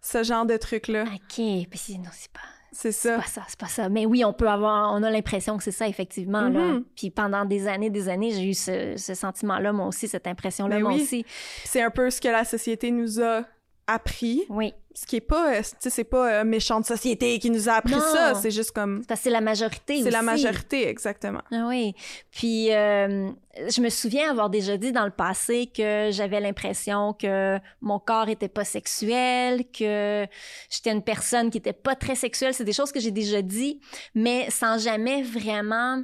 [0.00, 2.40] ce genre de truc là, OK, puis c'est- non, c'est pas...
[2.72, 3.16] c'est C'est ça.
[3.18, 3.88] pas ça, c'est pas ça.
[3.88, 6.48] Mais oui, on peut avoir, on a l'impression que c'est ça, effectivement.
[6.48, 6.72] là.
[6.72, 6.84] Mhm.
[6.96, 10.76] Puis pendant des années, des années, j'ai eu ce, ce sentiment-là, moi aussi, cette impression-là,
[10.76, 11.02] Ben moi oui.
[11.02, 11.24] aussi.
[11.64, 13.44] C'est un peu ce que la société nous a
[13.86, 14.72] appris, Oui.
[14.94, 17.74] ce qui est pas, euh, tu sais, c'est pas euh, méchante société qui nous a
[17.74, 18.00] appris Non.
[18.00, 21.42] ça, c'est juste comme, Parce que c'est la majorité c'est la majorité exactement.
[21.52, 21.94] Ah oui.
[22.30, 23.30] Puis, euh,
[23.68, 28.28] je me souviens avoir déjà dit dans le passé que j'avais l'impression que mon corps
[28.28, 30.26] était pas sexuel, que
[30.70, 32.54] j'étais une personne qui était pas très sexuelle.
[32.54, 33.80] C'est des choses que j'ai déjà dit,
[34.14, 36.02] mais sans jamais vraiment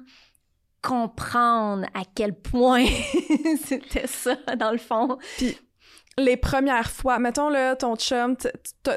[0.82, 2.86] comprendre à quel point
[3.64, 5.18] c'était ça, dans le fond.
[6.18, 8.36] Les premières fois, mettons là, ton chum,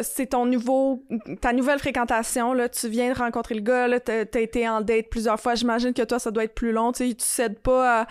[0.01, 1.03] c'est ton nouveau,
[1.41, 5.09] ta nouvelle fréquentation, là, tu viens de rencontrer le gars, là, t'as été en date
[5.09, 8.01] plusieurs fois, j'imagine que toi, ça doit être plus long, tu sais, tu cèdes pas
[8.01, 8.07] à...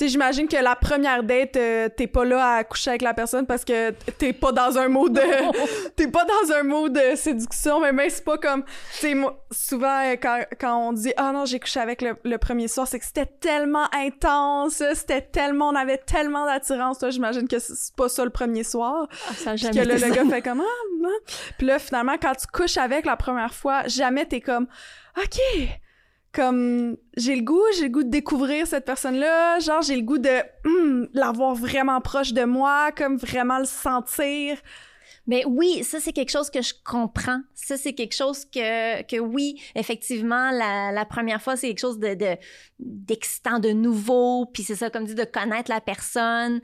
[0.00, 3.44] Sais, j'imagine que la première date, euh, t'es pas là à coucher avec la personne
[3.44, 5.90] parce que t'es pas dans un mode de...
[5.94, 8.64] t'es pas dans un mode de séduction, mais même c'est pas comme...
[8.98, 9.14] Tu sais,
[9.50, 12.86] souvent, euh, quand, quand on dit «Ah non, j'ai couché avec le, le premier soir»,
[12.88, 15.68] c'est que c'était tellement intense, c'était tellement...
[15.68, 19.06] On avait tellement d'attirance, j'imagine que c'est pas ça le premier soir.
[19.28, 21.10] Ah, ça jamais que là, le gars fait comme ah, non.
[21.58, 24.66] Puis là, finalement, quand tu couches avec la première fois, jamais t'es comme
[25.18, 25.40] OK.
[26.32, 30.18] Comme j'ai le goût, j'ai le goût de découvrir cette personne-là, genre j'ai le goût
[30.18, 34.56] de hum, l'avoir vraiment proche de moi, comme vraiment le sentir.
[35.26, 37.40] Mais oui, ça c'est quelque chose que je comprends.
[37.54, 41.98] Ça c'est quelque chose que que oui, effectivement, la, la première fois c'est quelque chose
[41.98, 42.36] de de-
[42.78, 46.60] d'excitant, de, nouveau, puis c'est ça comme dit de connaître la personne.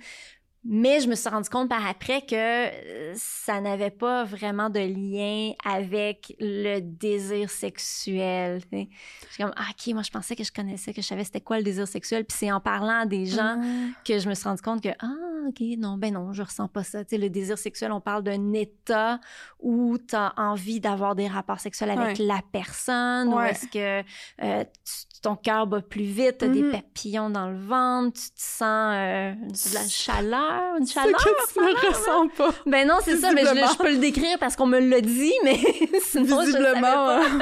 [0.68, 4.80] Mais je me suis rendu compte par après que euh, ça n'avait pas vraiment de
[4.80, 8.62] lien avec le désir sexuel.
[8.62, 8.88] tu sais.
[9.28, 11.40] Je suis comme ah, ok, moi je pensais que je connaissais, que je savais c'était
[11.40, 13.60] quoi le désir sexuel, puis c'est en parlant à des gens
[14.04, 15.12] que je me suis rendu compte que ah
[15.48, 18.24] ok non ben non je ressens pas ça tu sais le désir sexuel on parle
[18.24, 19.20] d'un état
[19.60, 22.24] où tu as envie d'avoir des rapports sexuels avec Ouais.
[22.26, 24.00] la personne ou est-ce que
[24.42, 26.52] euh, tu- ton cœur bat plus vite t'as Mhm.
[26.54, 31.18] des papillons dans le ventre tu te sens euh, de la chaleur une C'est chaleur
[31.18, 32.50] que tu ne ressens pas.
[32.66, 35.32] ben non c'est ça mais je, je peux le décrire parce qu'on me l'a dit
[35.44, 35.58] mais
[36.02, 36.80] sinon je Visiblement.
[36.80, 37.20] pas.
[37.24, 37.38] hein.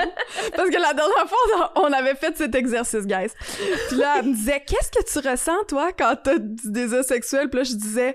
[0.57, 3.31] Parce que la dernière fois, on avait fait cet exercice, guys.
[3.89, 7.49] Puis là, elle me disait, qu'est-ce que tu ressens, toi, quand t'as du désir sexuel?
[7.51, 8.15] Puis là, je disais,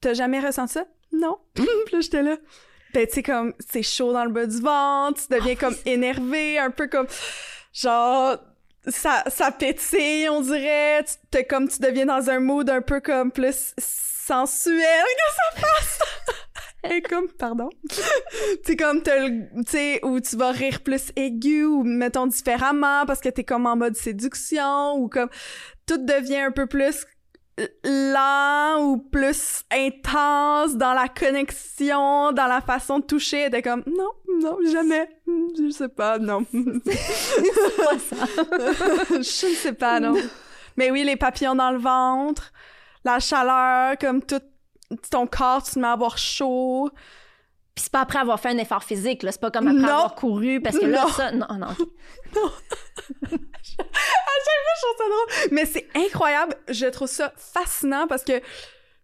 [0.00, 0.84] t'as jamais ressenti ça?
[1.12, 1.38] Non.
[1.54, 2.36] Puis là, j'étais là.
[2.94, 6.58] ben, tu sais, comme, c'est chaud dans le bas du ventre, tu deviens comme énervé,
[6.58, 7.06] un peu comme,
[7.72, 8.36] genre,
[8.88, 13.30] ça, ça pétille, on dirait, tu, comme, tu deviens dans un mood un peu comme
[13.30, 13.74] plus
[14.26, 15.98] sensuel que ça passe.
[16.90, 17.68] Et comme, pardon.
[18.64, 23.06] c'est comme, t'as le- tu sais, où tu vas rire plus aigu ou mettons différemment
[23.06, 25.28] parce que t'es comme en mode séduction ou comme,
[25.86, 27.06] tout devient un peu plus
[27.84, 33.48] lent ou plus intense dans la connexion, dans la façon de toucher.
[33.50, 35.08] T'es comme, non, non, jamais.
[35.58, 36.44] Je sais pas, non.
[36.52, 38.26] pas ça.
[39.10, 40.14] Je ne sais pas, non.
[40.76, 42.52] Mais oui, les papillons dans le ventre,
[43.04, 44.40] la chaleur, comme tout
[45.10, 46.90] ton corps, tu te mets à avoir chaud.
[47.74, 49.32] Puis c'est pas après avoir fait un effort physique, là.
[49.32, 49.88] C'est pas comme après Non.
[49.88, 51.08] avoir couru, parce que là, Non.
[51.08, 51.32] ça...
[51.32, 51.68] Non, non.
[53.72, 55.48] Je trouve ça drôle.
[55.52, 56.54] Mais c'est incroyable.
[56.68, 58.40] Je trouve ça fascinant parce que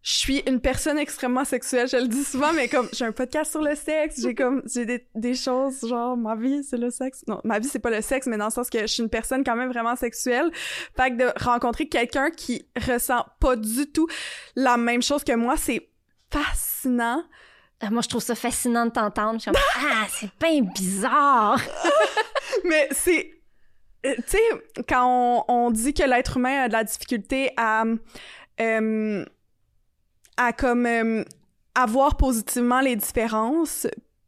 [0.02, 1.88] je suis une personne extrêmement sexuelle.
[1.88, 4.86] Je le dis souvent, mais comme j'ai un podcast sur le sexe, j'ai comme j'ai
[4.86, 7.24] des, des choses genre ma vie c'est le sexe.
[7.26, 9.10] Non, ma vie c'est pas le sexe, mais dans le sens que je suis une
[9.10, 10.50] personne quand même vraiment sexuelle.
[10.96, 14.06] Fait que de rencontrer quelqu'un qui ressent pas du tout
[14.54, 15.88] la même chose que moi, c'est
[16.30, 17.24] fascinant.
[17.80, 19.40] Ah, Moi, je trouve ça fascinant de t'entendre.
[19.40, 21.60] Je ah, c'est bien bizarre.
[22.64, 23.30] Mais c'est.
[24.06, 27.84] euh, Tu sais, quand on, on dit que l'être humain a de la difficulté à.
[28.60, 29.24] euh,
[30.38, 30.86] à comme.
[30.86, 31.24] euh,
[31.78, 33.86] avoir positivement les différences,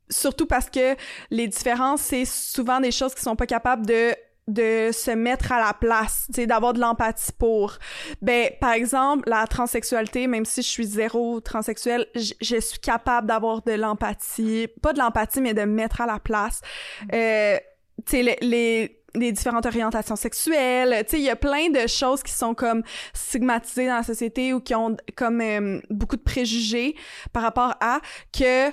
[0.08, 0.96] surtout parce que
[1.30, 4.14] les différences, c'est souvent des choses qui sont pas capables de
[4.48, 7.78] de se mettre à la place, tu sais, d'avoir de l'empathie pour.
[8.20, 13.62] Ben, par exemple, la transsexualité, même si je suis zéro transsexuelle, je suis capable d'avoir
[13.62, 16.62] de l'empathie, pas de l'empathie, mais de me mettre à la place.
[17.12, 17.58] Euh,
[18.04, 21.86] tu sais, les, les, les différentes orientations sexuelles, tu sais, il y a plein de
[21.86, 26.22] choses qui sont comme stigmatisées dans la société ou qui ont comme euh, beaucoup de
[26.22, 26.96] préjugés
[27.32, 28.00] par rapport à
[28.32, 28.70] que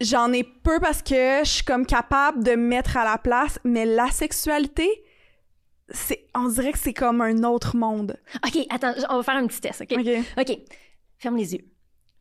[0.00, 3.58] j'en ai peu parce que je suis comme capable de me mettre à la place,
[3.64, 4.88] mais la sexualité,
[5.88, 8.18] c'est, on dirait que c'est comme un autre monde.
[8.46, 9.92] OK, attends, on va faire un petit test, OK?
[9.98, 10.08] OK.
[10.38, 10.58] OK,
[11.18, 11.64] ferme les yeux.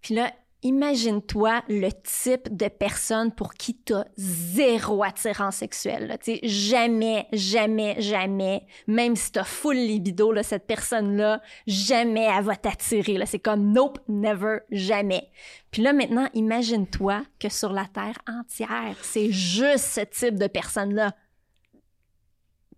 [0.01, 0.31] Puis là,
[0.63, 6.07] imagine-toi le type de personne pour qui t'as zéro attirance sexuelle.
[6.07, 6.17] là.
[6.17, 12.43] Tu sais, jamais, jamais, jamais, même si t'as full libido, là, cette personne-là, jamais elle
[12.43, 13.17] va t'attirer.
[13.17, 13.25] là.
[13.25, 15.29] C'est comme nope, never, jamais.
[15.71, 21.15] Puis là, maintenant, imagine-toi que sur la Terre entière, c'est juste ce type de personne-là.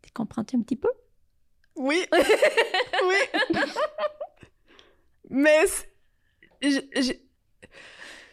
[0.01, 0.91] Tu comprends-tu un petit peu?
[1.75, 2.05] Oui.
[2.13, 3.39] oui.
[5.29, 5.65] Mais
[6.61, 7.13] je,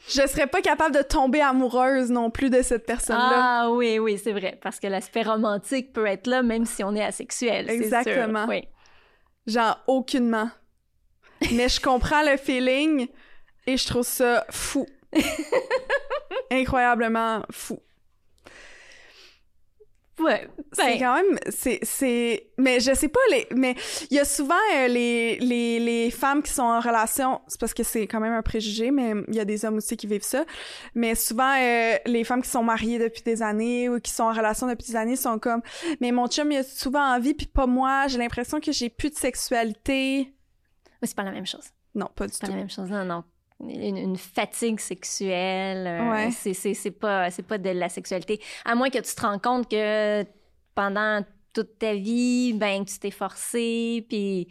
[0.08, 3.62] je serais pas capable de tomber amoureuse non plus de cette personne-là.
[3.64, 4.58] Ah oui, oui, c'est vrai.
[4.62, 7.66] Parce que l'aspect romantique peut être là même si on est asexuel.
[7.68, 7.84] c'est sûr.
[7.84, 8.46] Exactement.
[8.48, 8.68] Oui.
[9.46, 10.50] Genre, aucunement.
[11.52, 13.08] Mais je comprends le feeling
[13.66, 14.86] et je trouve ça fou.
[16.50, 17.80] Incroyablement fou.
[20.24, 20.48] Ouais.
[20.72, 23.74] C'est Ben, quand même, c'est, c'est, mais je sais pas, les, mais
[24.10, 27.74] il y a souvent euh, les, les, les femmes qui sont en relation, c'est parce
[27.74, 30.22] que c'est quand même un préjugé, mais il y a des hommes aussi qui vivent
[30.22, 30.44] ça,
[30.94, 34.32] mais souvent euh, les femmes qui sont mariées depuis des années ou qui sont en
[34.32, 35.62] relation depuis des années sont comme,
[36.00, 39.10] mais mon chum il a souvent envie puis pas moi, j'ai l'impression que j'ai plus
[39.10, 40.32] de sexualité.
[41.00, 41.64] mais c'est pas la même chose.
[41.94, 42.52] Non, pas du C'est pas tout.
[42.52, 42.90] la même chose.
[42.90, 43.24] Non, non.
[43.62, 46.30] Une, une fatigue sexuelle, euh, Ouais.
[46.32, 48.40] c'est, c'est, c'est pas, c'est pas de la sexualité.
[48.64, 50.24] À moins que tu te rends compte que
[50.74, 54.48] pendant toute ta vie, ben, tu t'es forcé, puis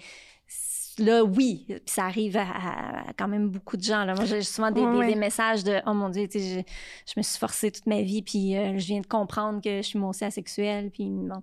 [1.01, 4.05] là, oui, puis ça arrive à, à- à quand même beaucoup de gens.
[4.05, 4.13] Là.
[4.15, 6.59] Moi, j'ai souvent des, messages de «Oh mon Dieu, tu je,
[7.07, 9.81] je me suis forcée toute ma vie, puis euh, je viens de comprendre que je
[9.87, 11.41] suis moi aussi asexuelle.» Puis bon.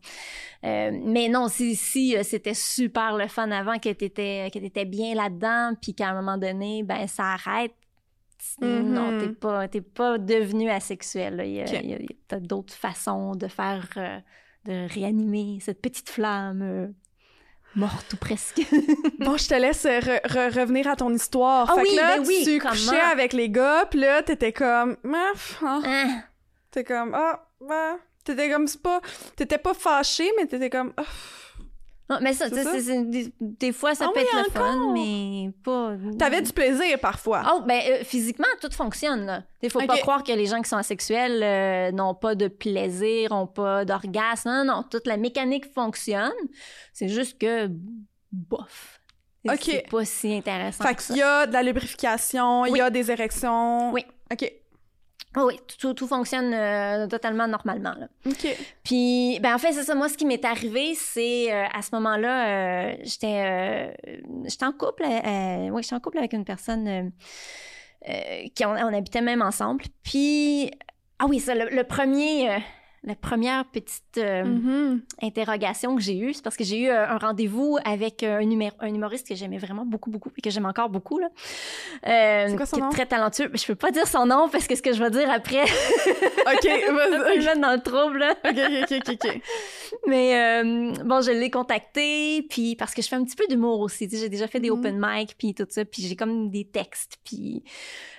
[0.64, 4.84] Euh, mais non, si, si euh, c'était super le fun avant, que t'étais, que t'étais
[4.84, 7.72] bien là-dedans, puis qu'à un moment donné, ben ça arrête,
[8.60, 8.92] Mhm.
[8.92, 11.36] non, t'es pas, pas devenu asexuel.
[11.36, 11.44] là.
[11.44, 11.60] Il y
[12.30, 14.20] a, d'autres façons de faire, euh,
[14.64, 16.94] de réanimer cette petite flamme
[17.78, 18.60] morte ou presque.
[19.20, 21.68] Bon, je te laisse euh, re- re- revenir à ton histoire.
[21.70, 22.72] Ah fait oui, que là, ben oui, tu comment?
[22.72, 25.32] couchais avec les gars, puis là, t'étais comme, ah,
[25.64, 25.80] ah.
[25.84, 26.22] Hein?
[26.70, 27.96] T'es comme, ah, bah.
[28.24, 29.00] T'étais comme, c'est pas.
[29.36, 31.02] T'étais pas fâché, mais t'étais comme, ah.
[32.10, 34.92] Non, mais ça, C'est des, des fois, ça Ah peut être le fun, encore?
[34.94, 35.92] mais pas.
[36.18, 37.42] T'avais du plaisir parfois.
[37.54, 39.42] Oh, ben, euh, physiquement, tout fonctionne, là.
[39.60, 43.30] Il faut pas croire que les gens qui sont asexuels euh, n'ont pas de plaisir,
[43.30, 44.48] n'ont pas d'orgasme.
[44.48, 46.32] Non, non, toute la mécanique fonctionne.
[46.94, 47.68] C'est juste que,
[48.32, 49.00] bof.
[49.44, 49.60] C'est- Ok.
[49.62, 52.78] C'est pas si intéressant fait qu'il y a de la lubrification, il Oui.
[52.78, 53.92] y a des érections.
[53.92, 54.04] Oui.
[54.32, 54.50] OK.
[55.40, 58.08] Oh oui, tout, tout fonctionne euh, totalement normalement, là.
[58.26, 58.56] OK.
[58.82, 59.94] Puis, ben en fait, c'est ça.
[59.94, 63.94] Moi, ce qui m'est arrivé, c'est euh, à ce moment-là, euh, j'étais,
[64.46, 65.04] j'étais en couple.
[65.04, 67.12] Oui, j'étais en couple avec une personne.
[68.04, 69.84] qui on, on, habitait même ensemble.
[70.02, 70.72] Puis,
[71.20, 72.58] ah oui, ça, le, premier,
[73.04, 75.02] la première petite euh, Mhm.
[75.22, 78.68] interrogation que j'ai eue, c'est parce que j'ai eu euh, un rendez-vous avec euh, un,
[78.80, 81.18] un humoriste que j'aimais vraiment beaucoup, beaucoup, et que j'aime encore beaucoup.
[81.18, 81.28] Là.
[82.06, 83.50] Euh, C'est quoi son qui est très talentueux.
[83.54, 85.62] Je peux pas dire son nom parce que ce que je vais dire après,
[86.46, 87.60] OK, vas-y.
[87.60, 88.18] dans le trouble.
[88.18, 88.34] Là.
[88.44, 89.40] OK, OK, OK, OK.
[90.06, 90.62] Mais
[91.04, 94.08] bon, je l'ai contacté, puis parce que je fais un petit peu d'humour aussi.
[94.10, 94.78] J'ai déjà fait des Mhm.
[94.78, 97.16] open mic, puis tout ça, puis j'ai comme des textes.
[97.24, 97.62] Puis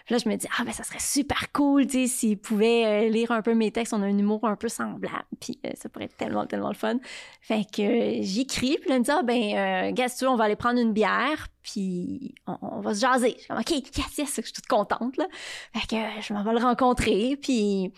[0.10, 3.10] là, je me dis, ah ben ça serait super cool, tu sais, s'il pouvait euh,
[3.10, 3.94] lire un peu mes textes.
[3.94, 6.76] On a un humour un peu semblable, puis euh, ça pourrait être tellement, tellement le
[6.76, 6.98] fun.
[7.42, 10.80] Fait que euh, j'écris, puis là, me dit, ah ben, veux, on va aller prendre
[10.80, 13.34] une bière, puis on, va se jaser.
[13.36, 15.28] Je suis comme, OK, yes, yes, je suis toute contente, là.
[15.74, 17.92] Fait que je m'en vais le rencontrer, puis...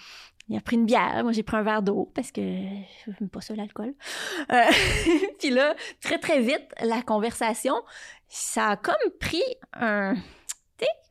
[0.49, 3.29] Il a pris une bière, moi j'ai pris un verre d'eau parce que je n'aime
[3.29, 3.93] pas ça l'alcool.
[5.39, 7.75] Puis là, très très vite, la conversation,
[8.27, 10.15] ça a comme pris un,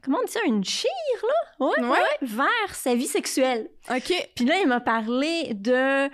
[0.02, 0.90] comment on dit ça, une chire
[1.22, 1.88] là, ouais, Ouais.
[1.90, 3.68] ouais, vers sa vie sexuelle.
[3.90, 4.30] OK.
[4.34, 6.08] Puis là, il m'a parlé de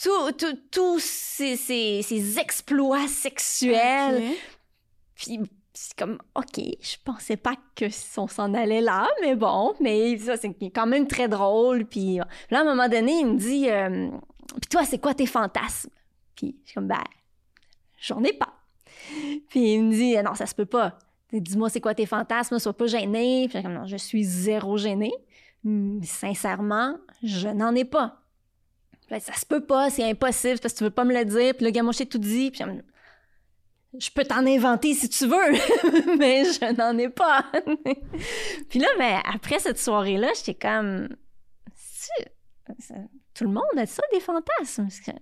[0.00, 4.22] tout- tout- tous ces, ces- ces exploits sexuels.
[4.30, 4.36] OK.
[5.16, 5.40] Puis
[5.74, 10.36] c'est comme, OK, je pensais pas que on s'en allait là, mais bon, mais ça,
[10.36, 11.84] c'est quand même très drôle.
[11.86, 12.16] Puis
[12.50, 14.08] là, à un moment donné, il me dit, euh,
[14.60, 15.90] puis toi, c'est quoi tes fantasmes?
[16.34, 17.02] Puis je suis comme, ben,
[18.00, 18.54] j'en ai pas.
[19.50, 20.98] Puis il me dit, non, ça se peut pas.
[21.32, 22.58] Dis-moi, c'est quoi tes fantasmes?
[22.58, 23.48] Sois pas gêné.
[23.52, 25.12] Comme, non, je suis zéro gênée.
[25.64, 28.22] Hum, Sincèrement, je n'en ai pas.
[29.10, 31.54] Ça se peut pas, c'est impossible, parce que tu veux pas me le dire.
[31.54, 32.52] Puis là, gars, moi, je tout dit.
[33.98, 37.46] Je peux t'en inventer si tu veux, mais je n'en ai pas.
[38.68, 41.08] Puis là, ben, après cette soirée-là, j'étais comme,
[43.34, 44.88] tout le monde a ça des fantasmes?
[45.06, 45.12] Que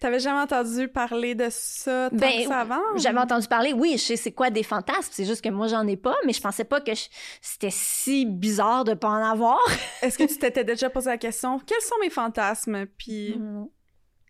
[0.00, 2.80] T'avais jamais entendu parler de ça tant Ben, que ça avant?
[2.96, 5.86] J'avais entendu parler, oui, je sais c'est quoi des fantasmes, c'est juste que moi j'en
[5.86, 7.06] ai pas, mais je pensais pas que je-
[7.42, 9.58] c'était si bizarre de pas en avoir.
[10.02, 12.86] Est-ce que tu t'étais déjà posé la question, quels sont mes fantasmes?
[12.96, 13.70] Puis, Non.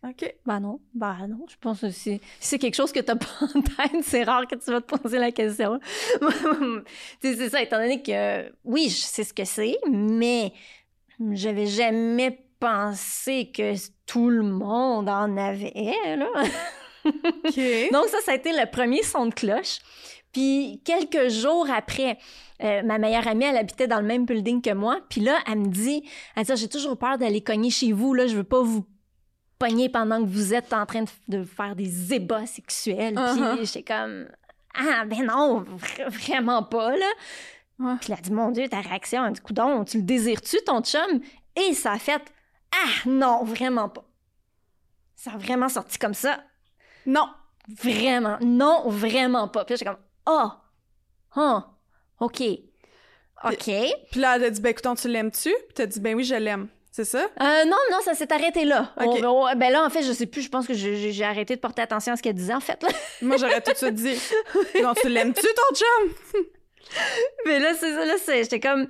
[0.01, 0.33] OK.
[0.45, 3.61] Bah non, bah non, je pense que si c'est quelque chose que t'as pas en
[3.61, 5.77] tête, c'est rare que tu vas te poser la question.
[7.21, 10.53] C'est ça, étant donné que oui, je sais ce que c'est, mais
[11.31, 13.73] j'avais jamais pensé que
[14.05, 16.27] tout le monde en avait, là.
[17.91, 19.79] Donc ça, ça a été le premier son de cloche.
[20.33, 22.17] Puis quelques jours après,
[22.61, 24.99] euh, ma meilleure amie, elle habitait dans le même building que moi.
[25.09, 26.03] Puis là, elle me dit,
[26.35, 28.13] elle dit, Ah, j'ai toujours peur d'aller cogner chez vous.
[28.13, 28.85] Là, je veux pas vous
[29.57, 33.15] pogner pendant que vous êtes en train de, de faire des ébats sexuels.
[33.15, 33.55] Uh-huh.
[33.57, 34.27] Puis j'étais comme,
[34.73, 37.05] ah ben non, vra- vraiment pas là.
[37.79, 37.95] Ouais.
[37.99, 40.81] Puis elle a dit, mon Dieu, ta réaction, elle dit, coudon, tu le désires-tu ton
[40.81, 41.21] chum?
[41.55, 42.21] Et ça a fait,
[42.73, 44.03] ah non, vraiment pas.
[45.15, 46.39] Ça a vraiment sorti comme ça.
[47.05, 47.27] Non.
[47.83, 48.37] Vraiment.
[48.41, 49.65] Non, vraiment pas.
[49.65, 50.61] Puis là, j'étais comme, ah,
[51.35, 51.67] ah,
[52.19, 52.41] OK.
[53.45, 53.71] OK.
[54.11, 55.49] Puis là, elle a dit, ben écoute, tu l'aimes-tu?
[55.49, 56.67] Puis t'as dit, ben oui, je l'aime.
[56.91, 57.19] C'est ça?
[57.39, 58.91] Euh, non, non, ça s'est arrêté là.
[58.99, 59.19] OK.
[59.23, 61.61] On- on- ben là, en fait, je sais plus, je pense que j'ai arrêté de
[61.61, 62.81] porter attention à ce qu'elle disait, en fait.
[62.83, 62.89] là.
[63.21, 64.19] Moi, j'aurais tout de suite dit,
[64.81, 66.43] non, tu l'aimes-tu, ton chum?
[67.45, 68.87] Mais là, c'est ça, là, c'est- j'étais comme...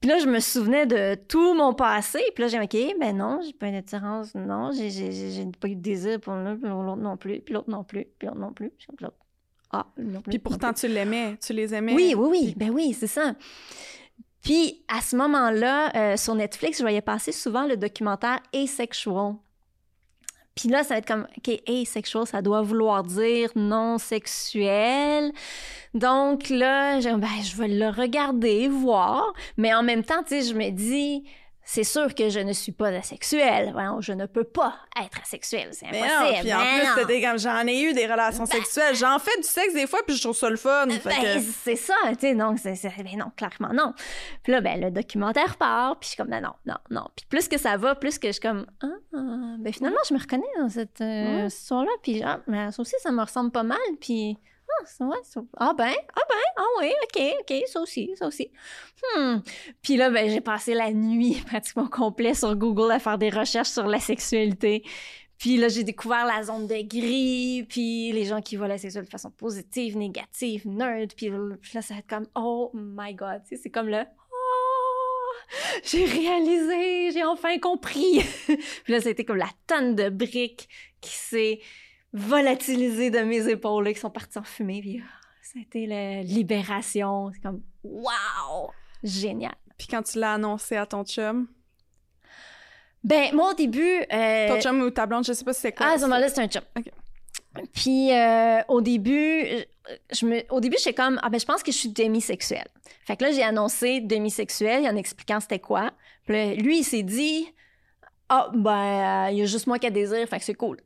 [0.00, 2.20] Puis là, je me souvenais de tout mon passé.
[2.34, 5.30] Puis là, j'ai dit, OK, ben non, j'ai pas une attirance, non, j'ai- j'ai j'ai-
[5.30, 8.06] j'ai pas eu de désir pour l'un, puis l'autre non plus, puis l'autre non plus,
[8.18, 9.16] puis l'autre non plus, puis l'autre...
[9.72, 10.30] Ah, non plus.
[10.30, 11.94] Puis pourtant, tu l'aimais, tu les aimais.
[11.94, 12.54] Oui, oui, oui.
[12.56, 13.34] Ben oui, c'est ça.
[14.42, 19.34] Puis à ce moment-là, euh, sur Netflix, je voyais passer souvent le documentaire Asexual.
[20.58, 25.30] Puis là, ça va être comme, OK, asexual, ça doit vouloir dire non sexuel.
[25.94, 29.32] Donc là, j'ai- ben, je vais le regarder, voir.
[29.56, 31.24] Mais en même temps, tu sais, je me dis,
[31.70, 33.72] c'est sûr que je ne suis pas asexuelle.
[33.74, 35.68] Voyons, je ne peux pas être asexuelle.
[35.72, 36.34] C'est Mais impossible.
[36.36, 38.94] non, puis en Ben plus, t'étais comme, j'en ai eu des relations sexuelles.
[38.96, 40.86] J'en fais du sexe des fois, puis je trouve ça le fun.
[40.86, 42.72] Ben, que- c'est ça, tu sais, donc, c'est,
[43.04, 43.92] ben non, clairement, non.
[44.42, 47.04] Puis là, ben, le documentaire part, puis je suis comme, non, non, non, non.
[47.14, 50.18] Puis plus que ça va, plus que je suis comme, ah, ben finalement, je me
[50.20, 53.76] reconnais dans cette, euh, histoire-là, puis ah, mais ça aussi, ça me ressemble pas mal,
[54.00, 54.84] puis ah,
[55.56, 58.50] ah ben, ah ben, ah oui, ok, ok, ça aussi, ça aussi.
[59.16, 59.38] Hmm.
[59.82, 63.70] Puis là, ben, j'ai passé la nuit pratiquement complet sur Google à faire des recherches
[63.70, 64.84] sur la sexualité.
[65.38, 69.06] Puis là, j'ai découvert la zone de gris, puis les gens qui voient la sexualité
[69.06, 71.30] de façon positive, négative, nerd, puis
[71.74, 75.32] là, ça va être comme, oh my god, c'est comme le, oh,
[75.84, 78.20] j'ai réalisé, j'ai enfin compris.
[78.46, 80.68] puis là, c'était comme la tonne de briques
[81.00, 81.60] qui s'est
[82.12, 85.08] volatilisée de mes épaules, là, qui sont parties en fumée, puis ah,
[85.42, 87.30] ça a été la libération.
[87.32, 88.70] C'est comme, wow,
[89.02, 89.54] génial.
[89.76, 91.48] Puis quand tu l'as annoncé à ton chum,
[93.04, 94.02] Ben, moi, au début...
[94.12, 95.86] euh, ton chum ou ta blonde, je sais pas si c'est quoi.
[95.88, 96.62] Ah, à ce moment-là, c'était un chum.
[96.76, 96.90] Ok.
[97.72, 99.44] Puis euh, au début,
[100.12, 102.68] je me, au début, j'étais comme ah ben je pense que je suis demisexuelle.
[103.04, 105.90] Fait que là j'ai annoncé demisexuelle en expliquant c'était quoi.
[106.24, 107.46] Puis là, lui il s'est dit
[108.28, 110.78] ah ben il y a juste moi qui a désir, fait que c'est cool.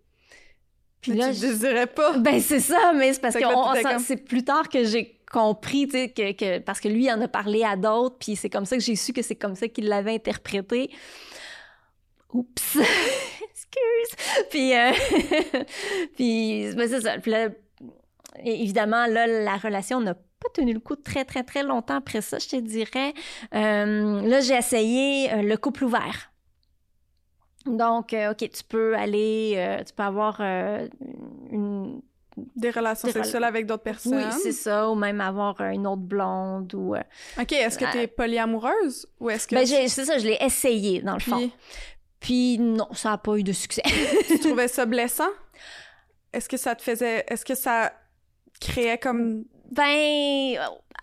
[1.03, 2.17] Puis là, tu désirais pas.
[2.17, 3.43] Ben c'est ça, mais c'est parce que
[3.99, 7.21] c'est plus tard que j'ai compris, tu sais, que, que, parce que lui il en
[7.21, 9.67] a parlé à d'autres, puis c'est comme ça que j'ai su que c'est comme ça
[9.67, 10.91] qu'il l'avait interprété.
[12.33, 12.77] Oups,
[13.51, 14.47] excuse.
[14.51, 14.93] Puis, euh...
[16.17, 17.19] puis ben, c'est ça.
[17.19, 17.49] Puis là,
[18.45, 22.39] évidemment, là, la relation n'a pas tenu le coup très, très, très longtemps après ça,
[22.39, 23.13] je te dirais.
[23.55, 26.32] Euh, là, j'ai essayé euh, le couple ouvert.
[27.67, 32.01] Donc, euh, OK, tu peux aller, tu peux avoir une
[32.57, 34.15] des relations sexuelles avec d'autres personnes?
[34.15, 36.95] Oui, c'est ça, ou même avoir une autre blonde ou.
[37.41, 39.55] OK, est-ce que tu es polyamoureuse ou est-ce que.
[39.55, 41.51] Ben, c'est ça, je l'ai essayé dans le fond.
[42.23, 43.83] Puis non, ça n'a pas eu de succès.
[44.29, 45.29] tu trouvais ça blessant?
[46.33, 47.25] Est-ce que ça te faisait.
[47.29, 47.93] Est-ce que ça
[48.61, 49.45] créait comme.
[49.71, 50.59] Ben,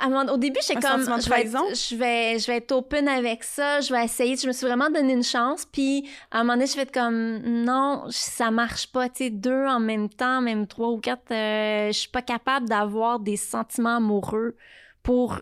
[0.08, 1.02] au début, j'étais comme.
[1.02, 4.36] Je vais, être, je, vais, je vais être open avec ça, je vais essayer.
[4.36, 5.66] Je me suis vraiment donné une chance.
[5.66, 7.40] Puis à un moment donné, je vais être comme.
[7.40, 9.10] Non, ça marche pas.
[9.10, 12.68] Tu sais, deux en même temps, même trois ou quatre, euh, je suis pas capable
[12.70, 14.56] d'avoir des sentiments amoureux
[15.04, 15.42] pour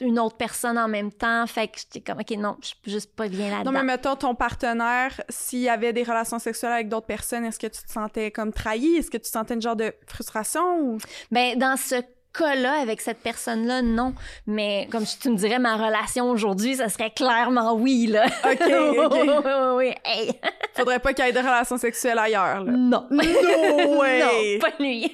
[0.00, 1.46] une autre personne en même temps.
[1.46, 3.72] Fait que j'étais comme, OK, non, je peux juste pas bien là-dedans.
[3.72, 7.58] Non, mais mettons, ton partenaire, s'il y avait des relations sexuelles avec d'autres personnes, est-ce
[7.58, 8.96] que tu te sentais comme trahi?
[8.96, 10.80] Est-ce que tu sentais une genre de frustration?
[10.80, 10.98] Ou...
[11.30, 11.96] Ben, dans ce
[12.32, 14.14] cas-là, avec cette personne-là, non.
[14.46, 18.26] Mais comme tu me dirais, ma relation aujourd'hui, ça serait clairement oui, là.
[18.44, 18.60] OK,
[18.98, 19.12] OK.
[19.44, 20.32] oui, oui, Hey.
[20.74, 22.72] Faudrait pas qu'il y ait de relations sexuelles ailleurs, là.
[22.72, 23.06] Non.
[23.10, 23.20] No
[24.00, 24.20] way!
[24.20, 25.04] non, pas lui.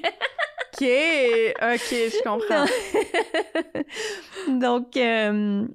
[0.80, 0.86] OK,
[1.62, 2.64] OK, je comprends.
[4.48, 5.66] donc, euh,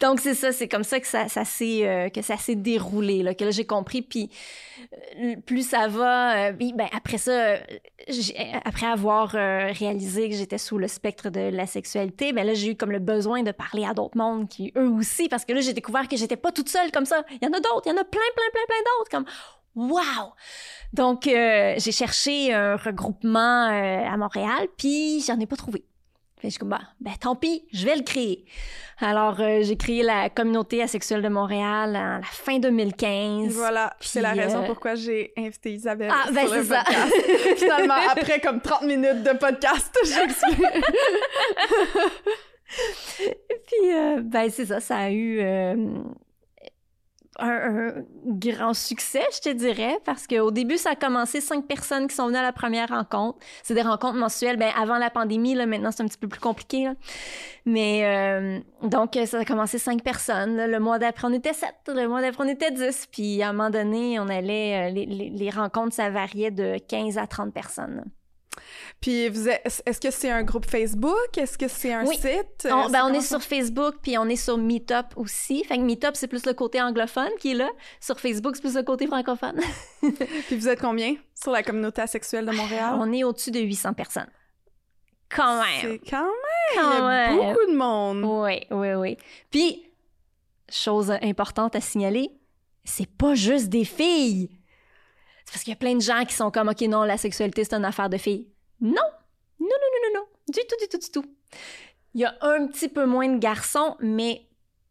[0.00, 3.22] donc c'est ça, c'est comme ça que ça, ça s'est euh, que ça s'est déroulé
[3.22, 4.02] là, que là j'ai compris.
[4.02, 4.30] Puis
[5.20, 7.56] euh, plus ça va, ben après ça,
[8.64, 12.76] après avoir réalisé que j'étais sous le spectre de la sexualité, ben là j'ai eu
[12.76, 15.72] comme le besoin de parler à d'autres mondes qui eux aussi, parce que là j'ai
[15.72, 17.24] découvert que j'étais pas toute seule comme ça.
[17.30, 19.26] Il y en a d'autres, il y en a plein, plein, plein, plein d'autres comme
[19.78, 20.34] Wow!
[20.92, 25.84] Donc, euh, j'ai cherché un regroupement euh, à Montréal, puis j'en ai pas trouvé.
[26.42, 28.44] Je suis comme, bah, ben tant pis, je vais le créer.
[29.00, 33.54] Alors, euh, j'ai créé la communauté asexuelle de Montréal à la fin 2015.
[33.54, 36.84] Voilà, c'est la raison pourquoi j'ai invité Isabelle ah, ben c'est ça.
[37.56, 40.84] Finalement, après comme 30 minutes de podcast, j'explique.
[43.66, 45.40] puis, ben c'est ça, ça a eu
[47.38, 47.92] un,
[48.26, 52.26] grand succès, je te dirais, parce qu'au début, ça a commencé cinq personnes qui sont
[52.26, 53.38] venues à la première rencontre.
[53.62, 54.56] C'est des rencontres mensuelles.
[54.56, 56.88] Ben, avant la pandémie, là, maintenant, c'est un petit peu plus compliqué.
[57.64, 60.56] Mais euh, donc, ça a commencé cinq personnes.
[60.56, 61.74] Le mois d'après, on était sept.
[61.86, 63.06] Le mois d'après, on était dix.
[63.10, 64.88] Puis, à un moment donné, on allait...
[64.88, 68.04] Euh, les, les, les rencontres, ça variait de 15 à 30 personnes.
[69.00, 71.36] Puis vous est-ce que c'est un groupe Facebook?
[71.36, 72.68] Est-ce que c'est un site?
[72.70, 75.64] On, ben, on est sur Facebook, puis on est sur Meetup aussi.
[75.64, 77.68] Fait que Meetup, c'est plus le côté anglophone qui est là.
[78.00, 79.60] Sur Facebook, c'est plus le côté francophone.
[80.00, 82.96] puis vous êtes combien sur la communauté asexuelle de Montréal?
[82.98, 84.30] On est au-dessus de 800 personnes.
[85.28, 85.80] Quand même!
[85.80, 86.74] C'est quand même!
[86.74, 88.24] Quand a beaucoup de monde!
[88.24, 89.16] Oui, oui, oui.
[89.50, 89.84] Puis,
[90.70, 92.30] chose importante à signaler,
[92.84, 94.57] c'est pas juste des filles!
[95.48, 97.64] C'est parce qu'il y a plein de gens qui sont comme, OK, non, la sexualité,
[97.64, 98.48] c'est une affaire de filles.
[98.82, 99.00] Non!
[99.58, 100.26] Non, non, non, non, non.
[100.46, 101.24] Du tout, du tout, du tout.
[102.12, 104.42] Il y a un petit peu moins de garçons, mais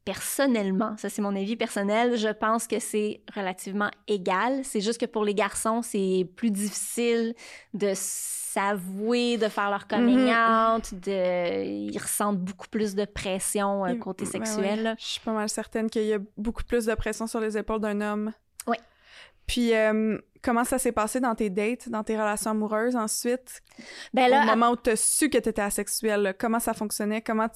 [0.04, 4.62] personnellement, ça c'est mon avis personnel, je pense que c'est relativement égal.
[4.64, 7.36] C'est juste que pour les garçons, c'est plus difficile
[7.76, 10.76] de s'avouer, de faire leur coming mm-hmm.
[10.76, 11.66] out, de...
[11.66, 14.96] ils ressentent beaucoup plus de pression euh, côté ben sexuel.
[14.98, 17.82] Je suis pas mal certaine qu'il y a beaucoup plus de pression sur les épaules
[17.82, 18.34] d'un homme.
[19.48, 23.62] Puis, euh, comment ça s'est passé dans tes dates, dans tes relations amoureuses ensuite?
[24.14, 27.22] Ben là, Au moment où tu as su que tu étais asexuelle, comment ça fonctionnait?
[27.22, 27.48] Comment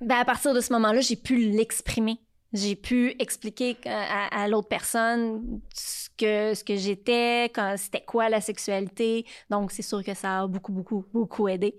[0.00, 2.18] Ben, à partir de ce moment-là, j'ai pu l'exprimer.
[2.54, 9.26] J'ai pu expliquer à, l'autre personne ce que, ce que j'étais, c'était quoi la sexualité.
[9.50, 11.78] Donc, c'est sûr que ça a beaucoup, beaucoup, beaucoup aidé.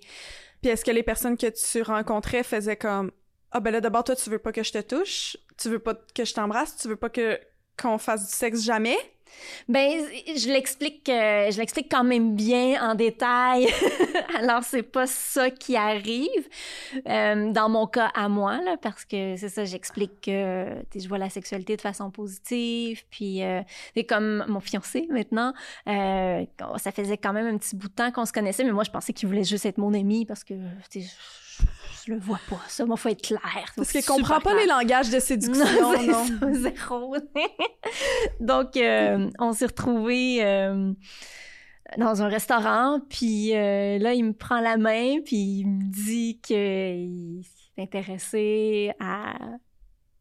[0.62, 3.12] Puis, est-ce que les personnes que tu rencontrais faisaient comme
[3.52, 5.96] Ah, ben là, d'abord, toi, tu veux pas que je te touche, tu veux pas
[5.96, 7.40] que je t'embrasse, tu veux pas que
[7.82, 8.98] qu'on fasse du sexe jamais?
[9.68, 10.06] Ben,
[10.36, 13.68] je l'explique, euh, je l'explique quand même bien en détail.
[14.38, 16.48] Alors, c'est pas ça qui arrive
[17.08, 20.66] euh, dans mon cas à moi, là, parce que c'est ça, j'explique que
[20.96, 23.04] je vois la sexualité de façon positive.
[23.10, 23.62] Puis, euh,
[23.96, 25.54] c'est comme mon fiancé maintenant.
[25.86, 28.92] ça faisait quand même un petit bout de temps qu'on se connaissait, mais moi, je
[28.92, 30.56] pensais qu'il voulait juste être mon ami parce que
[30.94, 31.02] je
[32.10, 32.60] le vois pas.
[32.68, 33.72] Ça, il faut être clair.
[33.76, 36.26] Parce qu'il comprend pas les langages de séduction, non?
[36.42, 36.54] non.
[36.54, 37.16] zéro.
[38.40, 40.44] Donc, euh, on s'est retrouvés...
[40.44, 40.94] Euh,
[41.98, 46.40] dans un restaurant, puis euh, là, il me prend la main, puis il me dit
[46.40, 49.34] qu'il s'est intéressé à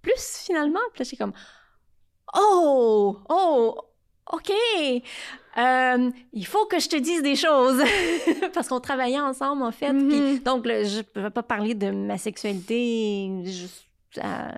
[0.01, 0.81] plus finalement.
[0.95, 1.35] Puis là, j'ai comme
[2.35, 3.81] Oh, oh,
[4.33, 4.53] OK.
[5.59, 7.83] Euh, il faut que je te dise des choses
[8.55, 9.93] parce qu'on travaillait ensemble en fait.
[9.93, 10.39] Mhm.
[10.41, 13.85] donc je ne vais pas parler de ma sexualité juste
[14.23, 14.53] à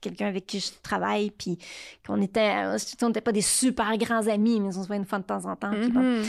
[0.00, 1.58] quelqu'un avec qui je travaille puis
[2.06, 2.52] qu'on était
[3.02, 5.46] on n'était pas des super grands amis mais on se voit une fois de temps
[5.46, 5.72] en temps.
[5.72, 6.00] puis bon.
[6.00, 6.24] Mhm.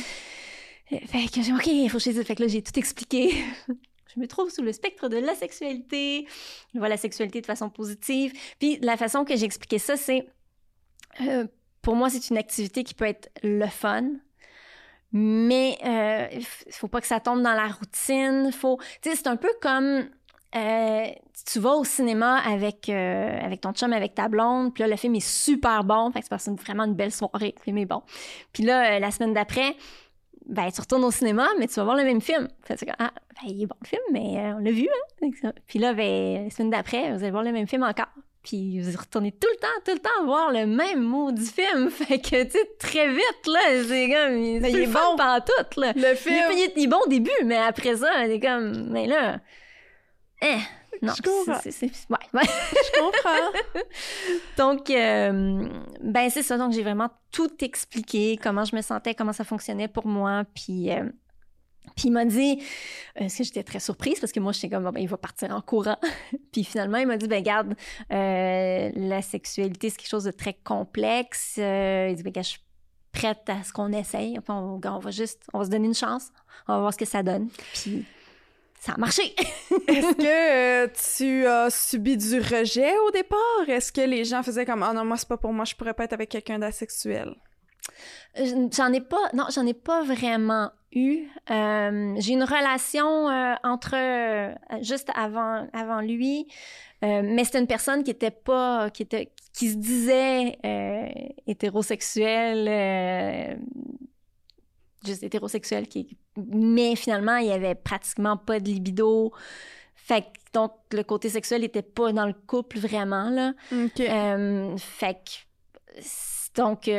[1.07, 2.23] Fait que j'ai OK, il faut que je dise.
[2.23, 3.33] Fait que là, j'ai tout expliqué.
[4.13, 6.27] je me trouve sous le spectre de la sexualité.
[6.73, 8.33] Je vois la sexualité de façon positive.
[8.59, 10.27] Puis la façon que j'ai expliqué ça, c'est
[11.21, 11.45] euh,
[11.82, 14.03] pour moi, c'est une activité qui peut être le fun.
[15.13, 18.51] Mais euh, il f- faut pas que ça tombe dans la routine.
[18.53, 20.09] Faut, tu sais, c'est un peu comme
[20.55, 21.05] euh,
[21.51, 24.95] tu vas au cinéma avec euh, avec ton chum, avec ta blonde, puis là le
[24.95, 27.86] film est super bon, fait que que c'est vraiment une belle soirée, le film est
[27.86, 28.03] bon.
[28.53, 29.75] Puis là euh, la semaine d'après,
[30.45, 32.47] ben tu retournes au cinéma, mais tu vas voir le même film.
[32.63, 33.11] Fait que ah,
[33.41, 35.51] ben, il est bon le film, mais euh, on l'a vu, hein.
[35.67, 38.09] Puis là, ben, la semaine d'après, vous allez voir le même film encore.
[38.43, 41.89] Puis vous retournez tout le temps, tout le temps voir le même mot du film.
[41.91, 45.15] Fait que, tu sais, très vite, là, c'est comme, il, c'est il est bon.
[45.15, 45.93] pantoute, là.
[45.95, 46.35] Le Il est, film.
[46.53, 49.39] il est- il est bon au début, mais après ça, c'est comme, mais là,
[50.41, 50.57] eh,
[51.03, 51.59] non, Je comprends.
[51.63, 52.41] ouais, ouais.
[52.73, 53.81] Je comprends.
[54.57, 55.67] Donc, euh,
[56.01, 56.57] ben c'est ça.
[56.57, 60.43] Donc, j'ai vraiment tout expliqué, comment je me sentais, comment ça fonctionnait pour moi.
[60.55, 61.03] Puis, euh,
[61.95, 62.61] puis il m'a dit,
[63.19, 65.51] euh, ce que j'étais très surprise parce que moi, j'étais comme, ben, il va partir
[65.51, 65.97] en courant.
[66.51, 67.75] puis finalement, il m'a dit, ben garde,
[68.11, 71.55] euh, la sexualité, c'est quelque chose de très complexe.
[71.57, 72.61] Euh, il dit, ben, je suis
[73.11, 74.39] prête à ce qu'on essaye.
[74.47, 76.29] On, va juste, on va se donner une chance.
[76.67, 77.49] On va voir ce que ça donne.
[77.73, 78.05] Puis
[78.79, 79.35] ça a marché.
[79.87, 83.67] Est-ce que euh, tu as subi du rejet au départ?
[83.67, 85.93] Est-ce que les gens faisaient comme, ah non, moi, c'est pas pour moi, je pourrais
[85.93, 87.35] pas être avec quelqu'un d'asexuel?
[88.36, 91.27] J'en ai pas, non, j'en ai pas vraiment eu.
[91.49, 96.47] Euh, j'ai une relation euh, entre euh, juste avant, avant lui,
[97.03, 101.09] euh, mais c'était une personne qui était pas, qui était, qui se disait euh,
[101.45, 103.55] hétérosexuelle, euh,
[105.05, 109.34] juste hétérosexuelle, qui, mais finalement il y avait pratiquement pas de libido.
[109.95, 113.53] Fait que, donc le côté sexuel était pas dans le couple vraiment là.
[113.99, 116.01] Euh, fait que,
[116.55, 116.89] donc,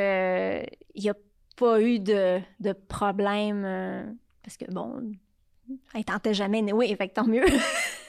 [0.95, 1.15] il n'y a
[1.57, 4.05] pas eu de, de problème euh,
[4.43, 5.13] parce que, bon,
[5.95, 6.63] elle tentait jamais.
[6.63, 7.45] mais Oui, fait que tant mieux.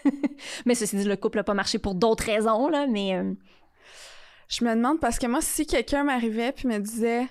[0.65, 3.33] mais ceci dit, le couple n'a pas marché pour d'autres raisons, là, mais euh,
[4.49, 7.27] Je me demande parce que moi, si quelqu'un m'arrivait puis me disait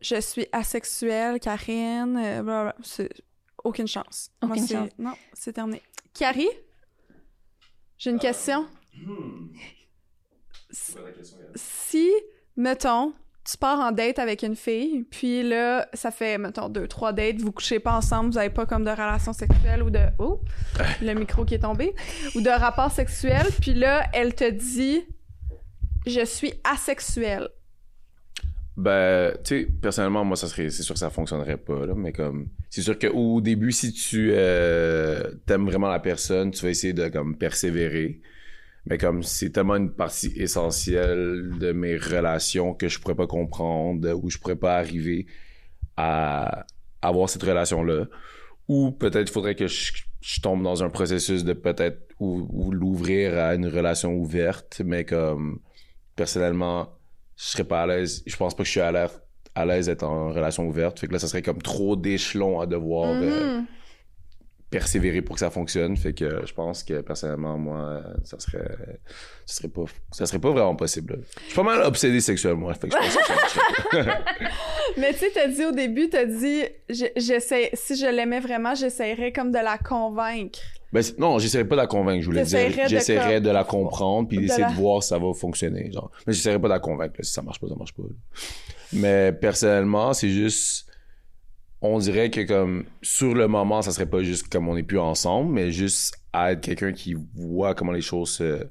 [0.00, 3.10] je suis asexuelle, Karine, euh, c'est
[3.64, 4.30] aucune chance.
[4.42, 4.90] Moi, Aucune c'est- chance.
[4.98, 5.80] Non, c'est terminé.
[6.12, 6.50] Carrie,
[7.96, 8.66] j'ai une question.
[11.54, 12.10] Si,
[12.56, 13.12] mettons,
[13.44, 17.40] tu pars en date avec une fille, puis là, ça fait, mettons, deux, trois dates,
[17.40, 20.00] vous couchez pas ensemble, vous avez pas comme de relation sexuelle ou de...
[20.18, 20.40] Oh,
[21.02, 21.94] le micro qui est tombé.
[22.34, 25.04] Ou de rapport sexuel, puis là, elle te dit
[26.06, 27.48] «Je suis asexuelle
[28.78, 32.48] Ben, tu sais, personnellement, moi, ça serait, c'est sûr que ça fonctionnerait pas, mais comme,
[32.70, 37.08] c'est sûr qu'au début, si tu euh, t'aimes vraiment la personne, tu vas essayer de,
[37.08, 38.22] comme, persévérer.
[38.86, 44.12] Mais comme, c'est tellement une partie essentielle de mes relations que je pourrais pas comprendre,
[44.22, 45.26] ou je pourrais pas arriver
[45.96, 46.66] à
[47.00, 48.06] avoir cette relation-là.
[48.68, 49.92] Ou peut-être faudrait que je,
[50.42, 55.60] tombe dans un processus de peut-être ou, ou l'ouvrir à une relation ouverte, mais comme,
[56.16, 56.90] personnellement,
[57.36, 58.22] je serais pas à l'aise.
[58.26, 61.00] Je pense pas que je suis à l'aise d'être en relation ouverte.
[61.00, 63.66] Fait que là, ça serait comme trop d'échelons à devoir euh, Mhm.
[64.78, 65.96] Persévérer pour que ça fonctionne.
[65.96, 68.76] Fait que je pense que personnellement, moi, ça serait,
[69.46, 71.14] ça serait pas, ça serait pas vraiment possible.
[71.14, 71.18] là.
[71.42, 72.72] Je suis pas mal obsédé sexuellement.
[72.74, 74.24] Fait que je pense que ça marcherait pas.
[74.96, 78.74] Mais tu sais, t'as dit au début, t'as dit je- j'essaie, si je l'aimais vraiment,
[78.74, 80.58] j'essaierais comme de la convaincre.
[80.92, 82.20] Ben, non, j'essaierais pas de la convaincre.
[82.22, 85.02] Je voulais dire, de j'essaierais comme- de la comprendre puis de d'essayer la- de voir
[85.02, 85.90] si ça va fonctionner.
[85.92, 86.10] Genre.
[86.26, 87.14] Mais j'essaierais pas de la convaincre.
[87.18, 87.24] là.
[87.24, 88.02] Si ça marche pas, ça marche pas.
[88.02, 88.14] là.
[88.92, 90.83] Mais personnellement, c'est juste,
[91.80, 94.98] on dirait que comme sur le moment, ça serait pas juste comme on est plus
[94.98, 98.66] ensemble, mais juste à être quelqu'un qui voit comment les choses se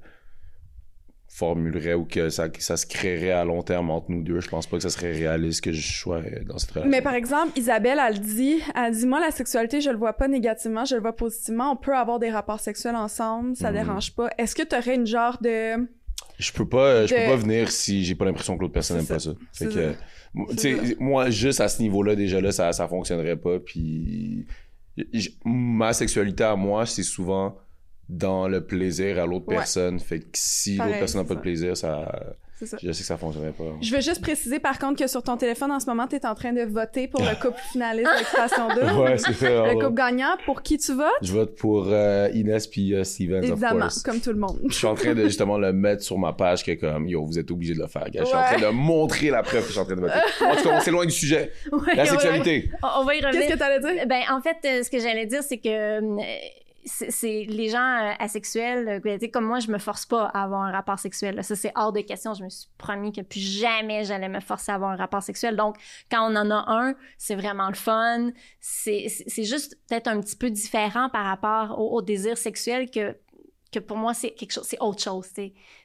[1.28, 4.40] formuleraient ou que ça, que ça se créerait à long terme entre nous deux.
[4.40, 6.92] Je pense pas que ça serait réaliste que je sois dans cette relation.
[6.92, 10.28] Mais par exemple, Isabelle, elle dit, elle dit, moi, la sexualité, je le vois pas
[10.28, 11.72] négativement, je le vois positivement.
[11.72, 13.78] On peut avoir des rapports sexuels ensemble, ça Mhm.
[13.78, 14.30] dérange pas.
[14.38, 15.88] Est-ce que t'aurais une genre de...
[16.38, 18.98] Je peux pas, je de- peux pas venir si j'ai pas l'impression que l'autre personne
[19.02, 19.32] C'est n'aime pas ça.
[19.32, 20.00] Fait C'est que, ça.
[21.00, 23.60] Moi, juste à ce niveau-là, déjà là, ça, ça fonctionnerait pas.
[23.60, 24.46] Puis,
[25.14, 27.58] j- ma sexualité à moi, c'est souvent
[28.10, 29.56] dans le plaisir à l'autre Ouais.
[29.56, 30.00] personne.
[30.00, 32.36] Fait que si l'autre personne n'a pas de plaisir, ça,
[32.66, 32.78] ça.
[32.82, 33.64] Je sais que ça fonctionnerait pas.
[33.82, 36.26] Je veux juste préciser par contre que sur ton téléphone en ce moment, tu es
[36.26, 38.82] en train de voter pour le couple finaliste d'Occupation 2.
[39.04, 39.50] Ouais, c'est ça.
[39.50, 41.08] Le couple gagnant, pour qui tu votes?
[41.22, 44.04] Je vote pour euh, Inès puis euh, Stevens, of Évidemment, course.
[44.04, 44.60] comme tout le monde.
[44.70, 47.40] Je suis en train de justement le mettre sur ma page que comme yo vous
[47.40, 48.10] êtes obligé de le faire.
[48.10, 48.22] gars.
[48.22, 50.14] Je suis en train de montrer la preuve que je suis en train de voter.
[50.44, 51.52] En tout cas, on s'éloigne du sujet.
[51.72, 52.70] Ouais, La sexualité.
[52.84, 53.42] On, va y revenir.
[53.42, 54.08] Qu'est-ce que t'allais dire?
[54.08, 56.22] Ben, en fait, euh, ce que j'allais dire, c'est que euh,
[56.86, 60.72] c'est les gens euh, asexuels, euh, comme moi, je me force pas à avoir un
[60.72, 61.44] rapport sexuel.
[61.44, 62.34] Ça, c'est hors de question.
[62.34, 65.56] Je me suis promis que plus jamais j'allais me forcer à avoir un rapport sexuel.
[65.56, 65.78] Donc,
[66.12, 68.32] quand on en a un, c'est vraiment le fun.
[68.60, 69.08] C'est
[69.44, 73.16] juste peut-être un petit peu différent par rapport au désir sexuel que
[73.74, 75.26] que pour moi c'est quelque chose c'est autre chose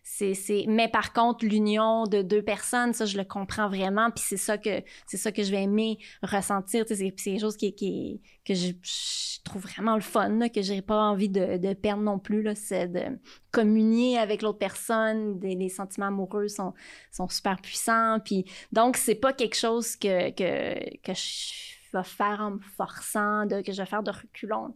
[0.02, 4.24] c'est c'est mais par contre l'union de deux personnes ça je le comprends vraiment puis
[4.26, 7.74] c'est ça que c'est ça que je vais aimer ressentir c'est c'est quelque chose qui
[7.74, 11.74] qui que je, je trouve vraiment le fun là, que j'ai pas envie de, de
[11.74, 13.18] perdre non plus là c'est de
[13.50, 16.74] communier avec l'autre personne des, les sentiments amoureux sont
[17.10, 22.40] sont super puissants puis donc c'est pas quelque chose que que que je vais faire
[22.40, 24.74] en me forçant de que je vais faire de reculons.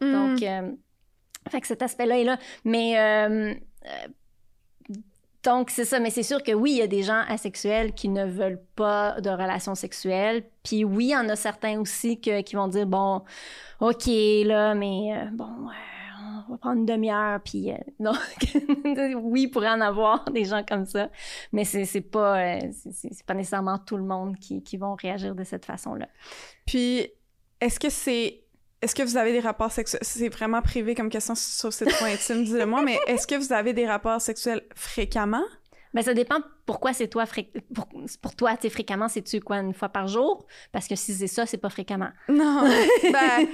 [0.00, 0.12] Hmm.
[0.12, 0.72] donc euh,
[1.50, 2.38] fait que cet aspect-là est là.
[2.64, 3.54] Mais euh,
[3.86, 4.94] euh,
[5.42, 6.00] donc c'est ça.
[6.00, 9.20] Mais c'est sûr que oui, il y a des gens asexuels qui ne veulent pas
[9.20, 10.44] de relations sexuelles.
[10.62, 13.22] Puis oui, il y en a certains aussi que, qui vont dire bon,
[13.80, 14.06] ok
[14.44, 15.44] là, mais euh, bon.
[15.44, 15.72] euh,
[16.46, 18.12] on va prendre une demi-heure, puis non,
[19.22, 21.08] oui, il pourrait en avoir des gens comme ça,
[21.52, 25.44] mais c'est c'est pas, c'est pas nécessairement tout le monde qui, qui vont réagir de
[25.44, 26.08] cette façon-là.
[26.66, 27.08] Puis,
[27.60, 28.43] est-ce que c'est.
[28.84, 30.02] Est-ce que vous avez des rapports sexuels?
[30.04, 33.54] C'est vraiment privé comme question sur c'est trop intime, dis-le moi, mais est-ce que vous
[33.54, 35.42] avez des rapports sexuels fréquemment?
[35.94, 37.88] Ben, ça dépend pourquoi c'est toi, fré- pour,
[38.20, 40.44] pour toi, tu fréquemment, c'est-tu quoi, une fois par jour?
[40.70, 42.10] Parce que si c'est ça, c'est pas fréquemment.
[42.28, 42.64] Non.
[43.12, 43.46] ben,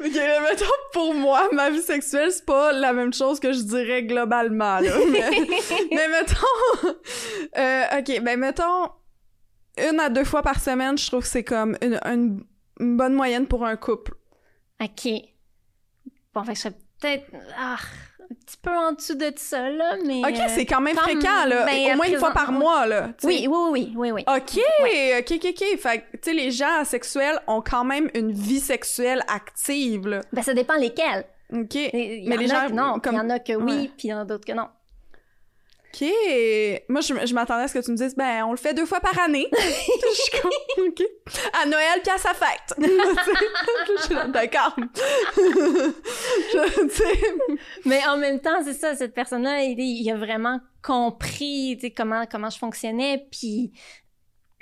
[0.00, 0.14] ok,
[0.50, 4.80] mettons, pour moi, ma vie sexuelle, c'est pas la même chose que je dirais globalement,
[4.80, 4.90] là.
[5.12, 5.30] Mais,
[5.92, 6.88] mais mettons.
[7.56, 8.90] euh, ok, ben, mettons,
[9.90, 12.44] une à deux fois par semaine, je trouve que c'est comme une, une-
[12.80, 14.14] une bonne moyenne pour un couple.
[14.82, 15.08] OK.
[16.34, 17.26] Bon, fait que je serais peut-être
[17.58, 17.76] ah,
[18.22, 20.20] un petit peu en dessous de ça, là, mais...
[20.20, 21.66] Ok, euh, c'est quand même comme- fréquent, là.
[21.66, 23.10] ben, Au moins une fois par mois, là.
[23.24, 24.24] Oui, oui, oui, oui, oui.
[24.28, 25.78] OK, OK, OK, OK.
[25.78, 30.20] Fait que, tu sais, les gens asexuels ont quand même une vie sexuelle active, là.
[30.32, 31.24] Ben, ça dépend lesquels.
[31.52, 31.74] OK.
[31.74, 33.52] Il y Mais en les a gens, que non, comme- il y en a que
[33.54, 34.68] oui, puis il y en a d'autres que non.
[35.92, 36.08] OK.
[36.88, 38.86] Moi, je, je m'attendais à ce que tu me dises, ben, on le fait deux
[38.86, 39.48] fois par année.
[39.52, 41.02] je suis comme, OK.
[41.60, 42.74] À Noël puis à sa fête.
[42.78, 44.76] Je suis là, D'accord.
[47.84, 51.90] Mais en même temps, c'est ça, cette personne-là, il, il a vraiment compris tu sais,
[51.90, 53.72] comment, comment je fonctionnais, puis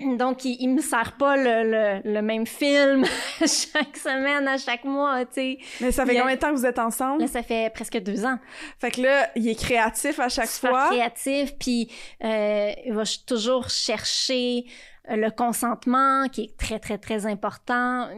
[0.01, 1.71] donc il, il me sert pas le,
[2.03, 3.05] le, le même film
[3.41, 5.59] chaque semaine, à chaque mois, tu sais.
[5.81, 7.23] Mais ça fait Il combien de temps que vous êtes ensemble?
[7.23, 8.39] Là, ça fait presque deux ans.
[8.79, 10.87] Fait que là, il est créatif à chaque Super fois?
[10.91, 11.91] créatif, puis
[12.23, 14.65] euh, il va toujours chercher
[15.11, 18.09] euh, le consentement, qui est très, très, très important.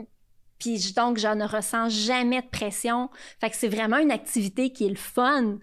[0.59, 3.09] Puis donc, je ne ressens jamais de pression.
[3.41, 5.57] Fait que c'est vraiment une activité qui est le fun.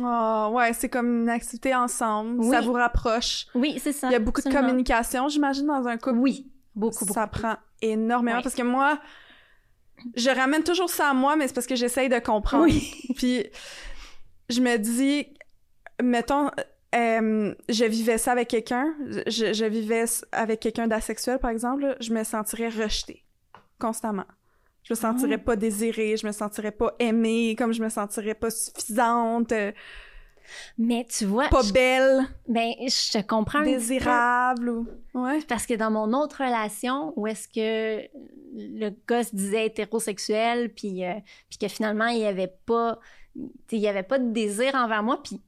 [0.00, 2.40] Oh, ouais, c'est comme une activité ensemble.
[2.40, 2.50] Oui.
[2.50, 3.46] Ça vous rapproche.
[3.54, 4.08] Oui, c'est ça.
[4.08, 6.18] Il y a beaucoup de communication, j'imagine, dans un couple.
[6.18, 7.14] Oui, beaucoup, beaucoup.
[7.14, 8.42] Ça prend énormément Oui.
[8.42, 8.98] parce que moi,
[10.16, 12.64] je ramène toujours ça à moi, mais c'est parce que j'essaye de comprendre.
[12.64, 12.92] Oui.
[13.16, 13.46] Puis
[14.48, 15.26] je me dis,
[16.02, 16.50] mettons,
[16.94, 18.94] euh, je vivais ça avec quelqu'un,
[19.26, 23.24] je, je vivais avec quelqu'un d'asexuel, par exemple, je me sentirais rejetée
[23.78, 24.26] constamment.
[24.84, 28.50] Je me sentirais pas désirée, je me sentirais pas aimée, comme je me sentirais pas
[28.50, 29.72] suffisante, euh,
[30.76, 33.62] Mais tu vois, pas je, belle, ben, je te comprends.
[33.62, 34.86] désirable ou...
[35.14, 35.40] Ouais.
[35.48, 38.06] Parce que dans mon autre relation, où est-ce que
[38.54, 41.14] le gars se disait hétérosexuel, puis, euh,
[41.48, 43.00] puis que finalement, il n'y avait pas...
[43.72, 45.40] Il y avait pas de désir envers moi, puis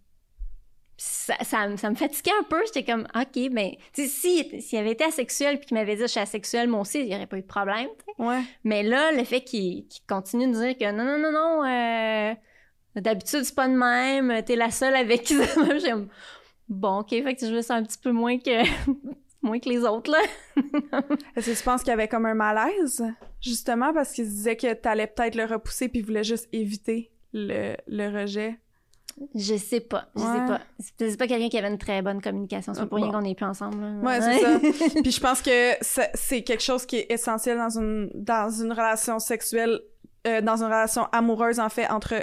[0.99, 2.61] ça, ça, me- ça me fatiguait un peu.
[2.67, 6.07] J'étais comme, OK, ben, tu si, s'il avait été asexuel puis qu'il m'avait dit je
[6.07, 7.89] suis asexuel, moi aussi, il n'y aurait pas eu de problème.
[8.19, 8.41] Ouais.
[8.65, 12.35] Mais là, le fait qu'il continue de dire que non, non, non, non, euh,
[13.01, 15.77] d'habitude, c'est pas de même, t'es la seule avec qui ça va.
[15.79, 16.09] J'ai comme,
[16.69, 18.63] bon, OK, fait que je me sens un petit peu moins que,
[19.43, 20.23] moins que les autres, là.
[21.37, 23.05] Est-ce que tu penses qu'il y avait comme un malaise,
[23.43, 27.11] justement, parce qu'il se disait que t'allais peut-être le repousser puis il voulait juste éviter
[27.35, 28.59] le, le rejet?
[29.35, 30.27] Je sais pas, je Ouais.
[30.27, 30.61] sais pas.
[30.99, 32.75] C'est pas quelqu'un qui avait une très bonne communication.
[32.75, 33.81] C'est pas pour rien qu'on n'est plus ensemble.
[33.81, 33.93] là.
[34.03, 34.59] Ouais, c'est ça.
[35.03, 35.73] Puis je pense que
[36.15, 39.81] c'est quelque chose qui est essentiel dans une, dans une relation sexuelle,
[40.27, 42.15] euh, dans une relation amoureuse, en fait, entre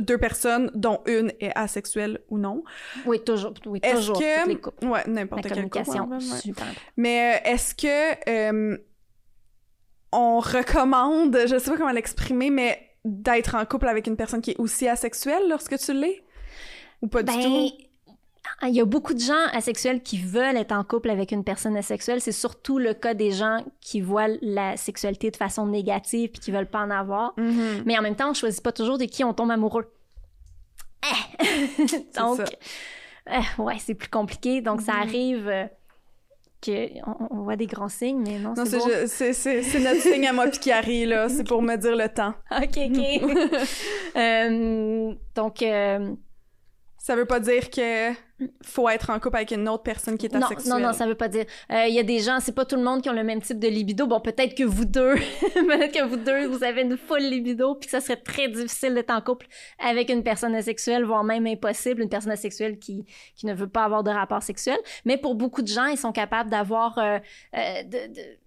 [0.00, 2.64] deux personnes, dont une est asexuelle ou non.
[3.04, 3.52] Oui, toujours.
[3.66, 4.18] Oui, Est-ce toujours.
[4.20, 4.86] que- Toutes les couples.
[4.86, 5.68] Ouais, n'importe quel couple.
[5.84, 6.20] communication, ouais.
[6.20, 6.66] super.
[6.96, 8.78] Mais euh, est-ce que euh,
[10.12, 14.52] on recommande, je sais pas comment l'exprimer, mais d'être en couple avec une personne qui
[14.52, 16.22] est aussi asexuelle lorsque tu l'es?
[17.02, 17.70] Ou pas du Ben, tout?
[18.62, 21.76] il y a beaucoup de gens asexuels qui veulent être en couple avec une personne
[21.76, 22.20] asexuelle.
[22.20, 26.50] C'est surtout le cas des gens qui voient la sexualité de façon négative puis qui
[26.50, 27.32] veulent pas en avoir.
[27.38, 27.82] Mhm.
[27.86, 29.90] Mais en même temps, on choisit pas toujours de qui on tombe amoureux.
[31.04, 31.38] Eh!
[32.18, 32.40] Donc,
[33.30, 34.60] eh, ouais, c'est plus compliqué.
[34.60, 35.00] Donc, ça Mhm.
[35.00, 35.68] arrive
[36.60, 39.80] que on, on voit des grands signes, mais non, Non, c'est ju- c'est c'est- c'est
[39.80, 41.28] notre signe à moi puis Carrie, là.
[41.28, 42.34] C'est pour me dire le temps.
[42.50, 43.60] OK, OK.
[44.16, 46.14] Euh, donc, euh,
[47.02, 48.12] Ça veut pas dire que
[48.62, 50.74] faut être en couple avec une autre personne qui est non, asexuelle.
[50.74, 51.46] non, non, ça veut pas dire.
[51.72, 53.40] Euh, Il y a des gens, c'est pas tout le monde qui ont le même
[53.40, 54.06] type de libido.
[54.06, 57.88] Bon, peut-être que vous deux, peut-être que vous deux, vous avez une full libido, puis
[57.88, 59.46] ça serait très difficile d'être en couple
[59.78, 63.84] avec une personne asexuelle, voire même impossible, une personne asexuelle qui, qui ne veut pas
[63.84, 64.78] avoir de rapport sexuel.
[65.06, 67.18] Mais pour beaucoup de gens, ils sont capables d'avoir euh,
[67.56, 68.38] euh, de- de-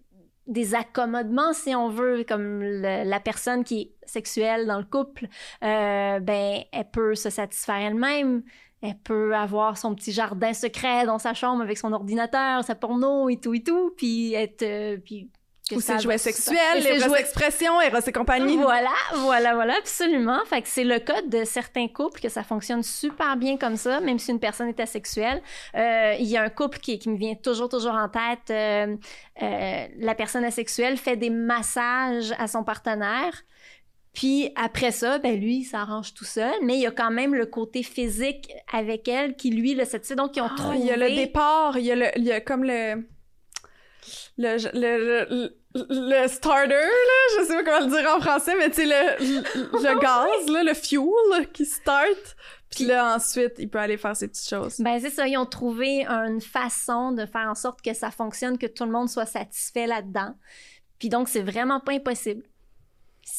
[0.47, 5.27] des accommodements, si on veut, comme la personne qui est sexuelle dans le couple,
[5.63, 8.43] euh, ben, elle peut se satisfaire elle-même.
[8.81, 13.29] Elle peut avoir son petit jardin secret dans sa chambre avec son ordinateur, sa porno
[13.29, 14.63] et tout et tout, puis être...
[14.63, 14.97] euh,
[15.72, 18.57] Ou ses jouets sexuels, les jouets- expressions, Eros et compagnie.
[18.57, 20.43] Voilà, voilà, voilà, absolument.
[20.45, 24.01] Fait que c'est le cas de certains couples que ça fonctionne super bien comme ça,
[24.01, 25.41] même si une personne est asexuelle.
[25.76, 28.49] Euh, il y a un couple qui, qui me vient toujours, toujours en tête.
[28.51, 28.95] euh,
[29.41, 33.34] euh, la personne asexuelle fait des massages à son partenaire.
[34.14, 37.34] Puis après ça, ben lui, il s'arrange tout seul, mais il y a quand même
[37.34, 40.16] le côté physique avec elle qui, lui, le satisfait.
[40.16, 40.78] Donc, ils ont Ah, trouvé...
[40.78, 43.07] Il y a le départ, il y a, le, il y a comme le...
[44.38, 48.70] Le, le, le, le starter, là, je sais pas comment le dire en français, mais
[48.70, 49.41] tu sais, le,
[49.74, 52.36] le, gaz, là, le fuel qui start.
[52.70, 54.80] Puis là, ensuite, il peut aller faire ses petites choses.
[54.80, 58.58] Ben c'est ça, ils ont trouvé une façon de faire en sorte que ça fonctionne,
[58.58, 60.34] que tout le monde soit satisfait là-dedans.
[60.97, 62.43] Puis donc, c'est vraiment pas impossible.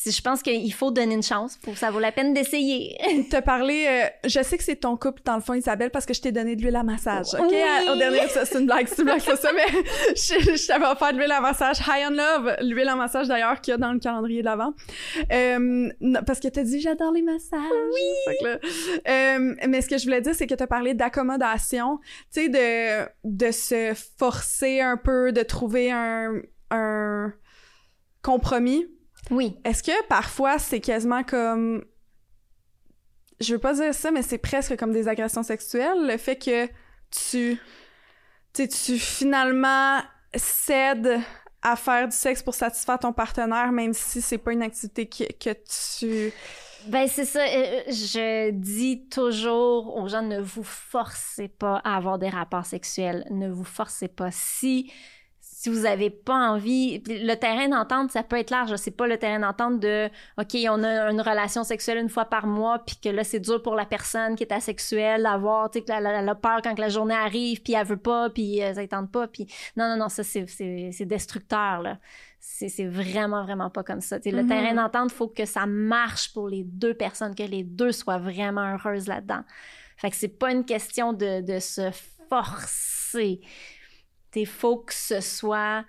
[0.07, 2.97] Je pense qu'il faut donner une chance, faut, ça vaut la peine d'essayer.
[3.31, 6.13] Te parler, euh, je sais que c'est ton couple dans le fond, Isabelle, parce que
[6.15, 7.47] je t'ai donné de l'huile à massage, ok?
[7.51, 7.57] Oui.
[7.61, 9.65] À- Au dernier, c'est une blague, c'est une blague, c'est ça, mais
[10.15, 13.61] je, je t'avais offert de l'huile à massage High on Love, l'huile à massage d'ailleurs
[13.61, 14.73] qu'il y a dans le calendrier de l'avant.
[15.33, 15.89] Euh,
[16.27, 17.61] parce que t'as dit j'adore les massages.
[17.93, 18.47] Oui.
[19.09, 21.99] euh, mais ce que je voulais dire, c'est que t'as parlé d'accommodation,
[22.33, 26.35] tu sais, de, de se forcer un peu, de trouver un,
[26.71, 27.33] un
[28.23, 28.87] compromis.
[29.31, 29.57] Oui.
[29.65, 31.85] Est-ce que parfois c'est quasiment comme
[33.41, 36.69] je veux pas dire ça mais c'est presque comme des agressions sexuelles le fait que
[37.11, 37.59] tu
[38.53, 40.01] tu finalement
[40.35, 41.21] cèdes
[41.63, 45.25] à faire du sexe pour satisfaire ton partenaire même si c'est pas une activité que,
[45.33, 46.33] que tu
[46.87, 52.19] Ben c'est ça, euh, je dis toujours aux gens, ne vous forcez pas à avoir
[52.19, 53.25] des rapports sexuels.
[53.31, 54.31] Ne vous forcez pas.
[54.31, 54.93] Si
[55.65, 58.77] si vous avez pas envie, le terrain d'entente, ça peut être large.
[58.77, 62.47] C'est pas le terrain d'entente de, OK, on a une relation sexuelle une fois par
[62.47, 65.85] mois, puis que là, c'est dur pour la personne qui est asexuelle d'avoir, tu sais,
[65.87, 68.63] qu'elle a, elle a peur quand que la journée arrive, puis elle veut pas, puis
[68.63, 69.27] euh, ça ne tente pas.
[69.27, 71.99] Puis non, non, non, ça, c'est- destructeur, là.
[72.41, 74.19] C'est c'est vraiment, vraiment pas comme ça.
[74.23, 74.49] Le Mhm.
[74.49, 78.19] terrain d'entente, il faut que ça marche pour les deux personnes, que les deux soient
[78.19, 79.41] vraiment heureuses là-dedans.
[79.97, 81.91] Fait que c'est pas une question de, de se
[82.29, 83.41] forcer.
[84.37, 85.85] Il faut que ce soit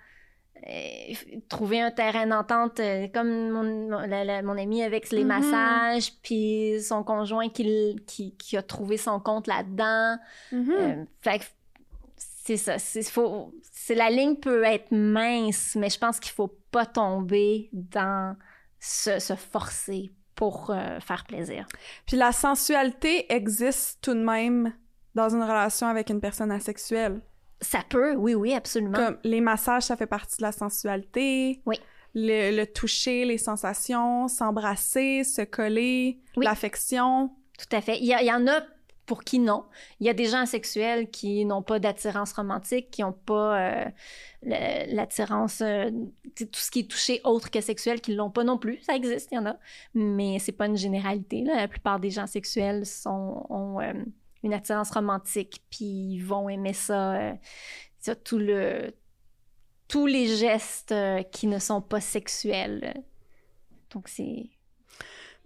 [0.66, 1.14] euh,
[1.48, 5.28] trouver un terrain d'entente euh, comme mon, mon, la- la- mon ami avec les Mhm.
[5.28, 10.16] massages, puis son conjoint qui, qui, qui a trouvé son compte là-dedans.
[10.52, 11.44] Euh, fait que
[12.16, 12.78] c'est ça.
[12.78, 17.68] C'est, faut, c'est, la ligne peut être mince, mais je pense qu'il faut pas tomber
[17.72, 18.36] dans
[18.80, 20.66] se, se forcer pour
[21.00, 21.66] faire plaisir.
[22.06, 24.72] puis la sensualité existe tout de même
[25.14, 27.20] dans une relation avec une personne asexuelle
[27.60, 28.96] Ça peut, oui, oui, absolument.
[28.98, 31.76] comme les massages ça fait partie de la sensualité Oui.
[32.14, 36.44] le, le toucher les sensations s'embrasser se coller Oui.
[36.44, 37.98] l'affection Tout à fait.
[37.98, 38.60] Il y, a- il y en a
[39.06, 39.64] pour qui non.
[40.00, 43.84] Il y a des gens asexuels qui n'ont pas d'attirance romantique, qui n'ont pas euh,
[44.42, 45.90] l'attirance, euh,
[46.36, 48.80] tout ce qui est touché autre que sexuel, qui l'ont pas non plus.
[48.82, 49.56] Ça existe, il y en a.
[49.94, 51.42] Mais c'est pas une généralité.
[51.42, 51.54] là.
[51.56, 53.92] La plupart des gens sexuels sont, ont euh,
[54.46, 57.32] une attirance romantique, puis ils vont aimer ça, euh,
[57.98, 58.92] ça, tout le,
[59.88, 62.94] tous les gestes euh, qui ne sont pas sexuels.
[63.90, 64.46] Donc c'est...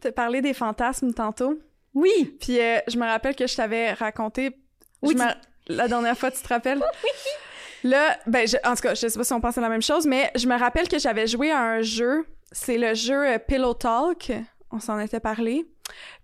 [0.01, 1.59] T'as parlé des fantasmes tantôt?
[1.95, 2.37] Oui!
[2.41, 4.57] Puis euh, je me rappelle que je t'avais raconté.
[5.03, 6.79] Oui, je La dernière fois, tu te rappelles?
[7.05, 7.91] oui.
[7.91, 9.83] Là, ben, je- en tout cas, je sais pas si on pense à la même
[9.83, 12.27] chose, mais je me rappelle que j'avais joué à un jeu.
[12.53, 14.33] C'est le jeu Pillow Talk.
[14.71, 15.67] On s'en était parlé.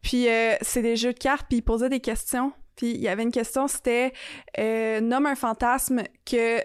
[0.02, 2.52] Puis euh, c'est des jeux de cartes, puis ils posaient des questions.
[2.76, 4.12] Puis il y avait une question, c'était
[4.58, 6.60] euh, nomme un fantasme que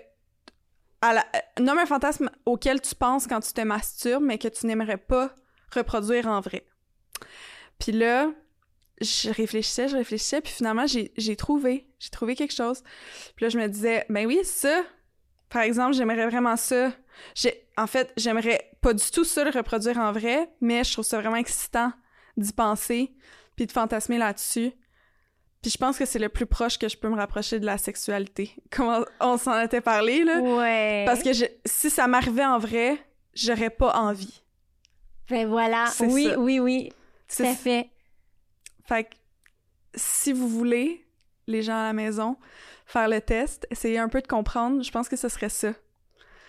[1.03, 1.19] euh,
[1.59, 5.33] nomme un fantasme auquel tu penses quand tu te masturbes, mais que tu n'aimerais pas
[5.73, 6.65] reproduire en vrai.
[7.79, 8.31] Puis là,
[9.01, 11.87] je réfléchissais, je réfléchissais, puis finalement, j'ai trouvé.
[11.97, 12.83] J'ai trouvé quelque chose.
[13.35, 14.83] Puis là, je me disais, ben oui, ça,
[15.49, 16.91] par exemple, j'aimerais vraiment ça.
[17.77, 21.19] En fait, j'aimerais pas du tout ça le reproduire en vrai, mais je trouve ça
[21.19, 21.91] vraiment excitant
[22.37, 23.11] d'y penser,
[23.55, 24.71] puis de fantasmer là-dessus.
[25.61, 27.77] Puis je pense que c'est le plus proche que je peux me rapprocher de la
[27.77, 28.55] sexualité.
[28.71, 30.39] Comme on, s'en était parlé, là.
[30.39, 31.03] Ouais.
[31.05, 32.97] Parce que je- si ça m'arrivait en vrai,
[33.33, 34.41] j'aurais pas envie.
[35.29, 35.85] Ben voilà.
[36.01, 36.39] Oui, ça.
[36.39, 36.89] oui, oui.
[36.89, 36.95] Tout
[37.27, 37.89] C'est à fait.
[38.85, 39.09] Fait que
[39.95, 41.05] si vous voulez,
[41.47, 42.37] les gens à la maison,
[42.85, 45.73] faire le test, essayer un peu de comprendre, je pense que ce serait ça.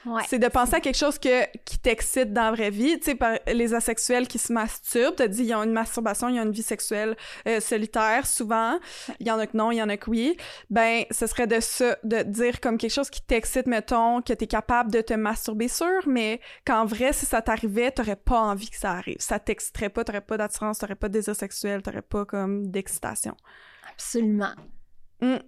[0.05, 0.22] Ouais.
[0.28, 2.98] C'est de penser à quelque chose que, qui t'excite dans la vraie vie.
[2.98, 6.40] Tu sais, par les asexuels qui se masturbent, t'as dit, ils ont une masturbation, ils
[6.40, 8.78] ont une vie sexuelle euh, solitaire, souvent.
[9.20, 10.36] Il y en a que non, il y en a que oui.
[10.70, 11.62] Ben, ce serait de
[12.03, 16.07] de dire comme quelque chose qui t'excite, mettons, que t'es capable de te masturber sur,
[16.07, 19.16] mais qu'en vrai, si ça t'arrivait, t'aurais pas envie que ça arrive.
[19.20, 23.36] Ça t'exciterait pas, t'aurais pas d'attirance, t'aurais pas de désir sexuel, t'aurais pas comme d'excitation.
[23.88, 24.55] Absolument.
[25.20, 25.38] Hmm.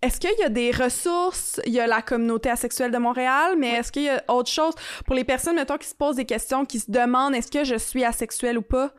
[0.00, 1.60] Est-ce qu'il y a des ressources?
[1.66, 4.74] Il y a la communauté asexuelle de Montréal, mais est-ce qu'il y a autre chose?
[5.04, 7.76] Pour les personnes, mettons, qui se posent des questions, qui se demandent est-ce que je
[7.76, 8.92] suis asexuelle ou pas?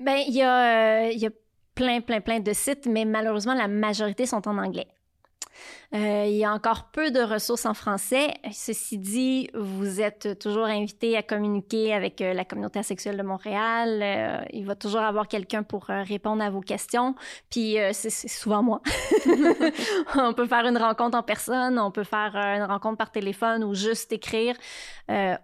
[0.00, 1.30] Ben, il y, a, euh, il y a
[1.74, 4.86] plein, plein, plein de sites, mais malheureusement, la majorité sont en anglais.
[5.94, 8.34] Euh, il y a encore peu de ressources en français.
[8.52, 14.00] Ceci dit, vous êtes toujours invité à communiquer avec euh, la communauté asexuelle de Montréal.
[14.02, 17.14] Euh, il va toujours avoir quelqu'un pour répondre à vos questions.
[17.50, 18.82] Puis euh, c'est souvent moi.
[20.14, 23.74] on peut faire une rencontre en personne, on peut faire une rencontre par téléphone ou
[23.74, 24.54] juste écrire.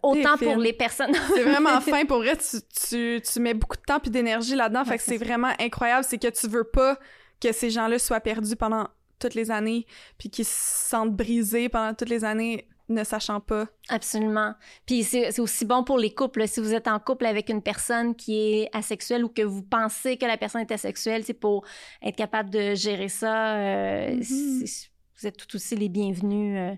[0.03, 1.15] Autant pour les personnes.
[1.35, 2.05] C'est vraiment fin.
[2.05, 2.59] Pour vrai, tu,
[2.89, 4.85] tu, tu mets beaucoup de temps puis d'énergie là-dedans.
[4.85, 6.05] fait que c'est c'est vraiment incroyable.
[6.09, 6.99] C'est que tu veux pas
[7.41, 8.89] que ces gens-là soient perdus pendant
[9.19, 9.87] toutes les années
[10.19, 10.55] puis qu'ils se
[10.89, 13.67] sentent brisés pendant toutes les années ne sachant pas.
[13.89, 14.53] Absolument.
[14.85, 16.47] Puis c'est aussi bon pour les couples.
[16.47, 20.19] Si vous êtes en couple avec une personne qui est asexuelle ou que vous pensez
[20.19, 21.65] que la personne est asexuelle, c'est pour
[22.03, 23.57] être capable de gérer ça.
[23.57, 24.23] euh, Mhm.
[24.23, 24.91] c'est-
[25.21, 26.59] Vous êtes tout aussi les bienvenus.
[26.59, 26.75] euh.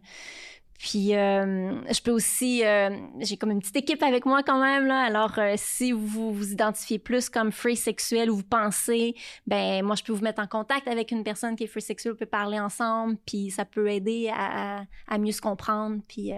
[0.79, 4.87] Puis euh, je peux aussi, euh, j'ai comme une petite équipe avec moi quand même
[4.87, 5.03] là.
[5.03, 9.15] Alors euh, si vous vous identifiez plus comme free sexuel ou vous pensez,
[9.47, 12.13] ben moi je peux vous mettre en contact avec une personne qui est free sexuelle,
[12.15, 16.01] on peut parler ensemble, puis ça peut aider à, à- à mieux se comprendre.
[16.09, 16.33] Puis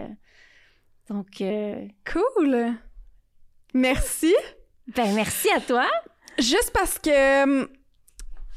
[1.09, 1.43] donc
[2.11, 2.74] Cool!
[3.74, 4.34] Merci!
[4.95, 5.86] ben merci à toi.
[6.39, 7.68] Juste parce que hum,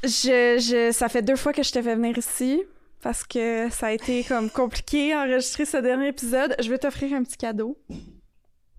[0.04, 2.62] je, je, ça fait deux fois que je t'ai fait venir ici.
[3.02, 6.54] Parce que ça a été comme compliqué enregistrer ce dernier épisode.
[6.60, 7.76] Je vais t'offrir un petit cadeau.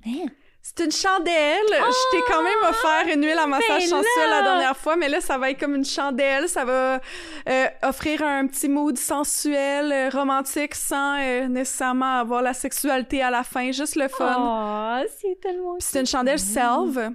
[0.05, 0.27] Hein?
[0.65, 1.67] C'est une chandelle.
[1.69, 4.37] je t'ai quand même offert une huile à massage sensuel là!
[4.37, 6.47] la dernière fois, mais là, ça va être comme une chandelle.
[6.47, 7.01] Ça va
[7.49, 13.29] euh, offrir un petit mood sensuel, euh, romantique, sans euh, nécessairement avoir la sexualité à
[13.29, 13.73] la fin.
[13.73, 14.35] Juste le fun.
[14.39, 15.75] Oh, c'est tellement.
[15.79, 17.11] C'est une chandelle Selve.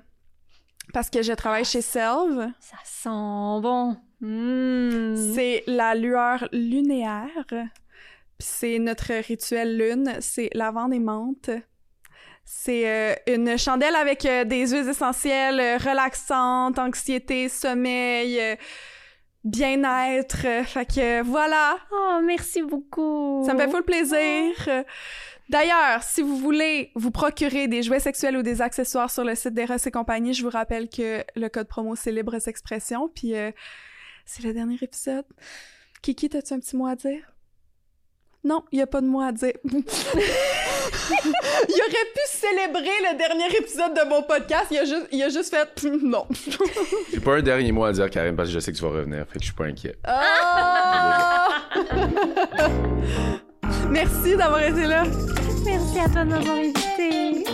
[0.93, 2.51] Parce que je travaille chez Selve.
[2.61, 3.97] Ça sent bon.
[4.21, 5.35] Mm.
[5.35, 7.45] C'est la lueur lunaire.
[7.49, 7.59] Puis
[8.39, 10.16] c'est notre rituel lune.
[10.21, 11.51] C'est lavande et menthe.
[12.45, 18.41] C'est euh, une chandelle avec euh, des huiles essentielles euh, relaxantes, anxiété, sommeil,
[19.45, 20.47] bien-être.
[20.64, 23.43] Fait que voilà, Oh, merci beaucoup.
[23.47, 24.55] ça me fait full plaisir.
[25.49, 29.55] D'ailleurs, si vous voulez vous procurer des jouets sexuels ou des accessoires sur le site
[29.55, 33.09] d'Eros et compagnie, je vous rappelle que le code promo, c'est libre expression.
[33.09, 33.51] Puis euh,
[34.29, 35.24] c'est le dernier épisode.
[36.03, 37.22] Kiki, t'as-tu un petit mot à dire?
[38.45, 39.55] Non, il n'y a pas de mot à dire.
[39.64, 39.85] il aurait
[42.14, 44.66] pu célébrer le dernier épisode de mon podcast.
[44.70, 45.66] Il a juste, il a juste fait
[46.03, 46.26] non.
[47.11, 48.91] J'ai pas un dernier mot à dire, Karine, parce que je sais que tu vas
[48.91, 49.26] revenir.
[49.29, 49.97] Fait que je suis pas inquiet.
[50.05, 51.49] Ah!
[53.91, 55.05] Merci d'avoir été là.
[55.64, 57.45] Merci à toi de m'avoir invité.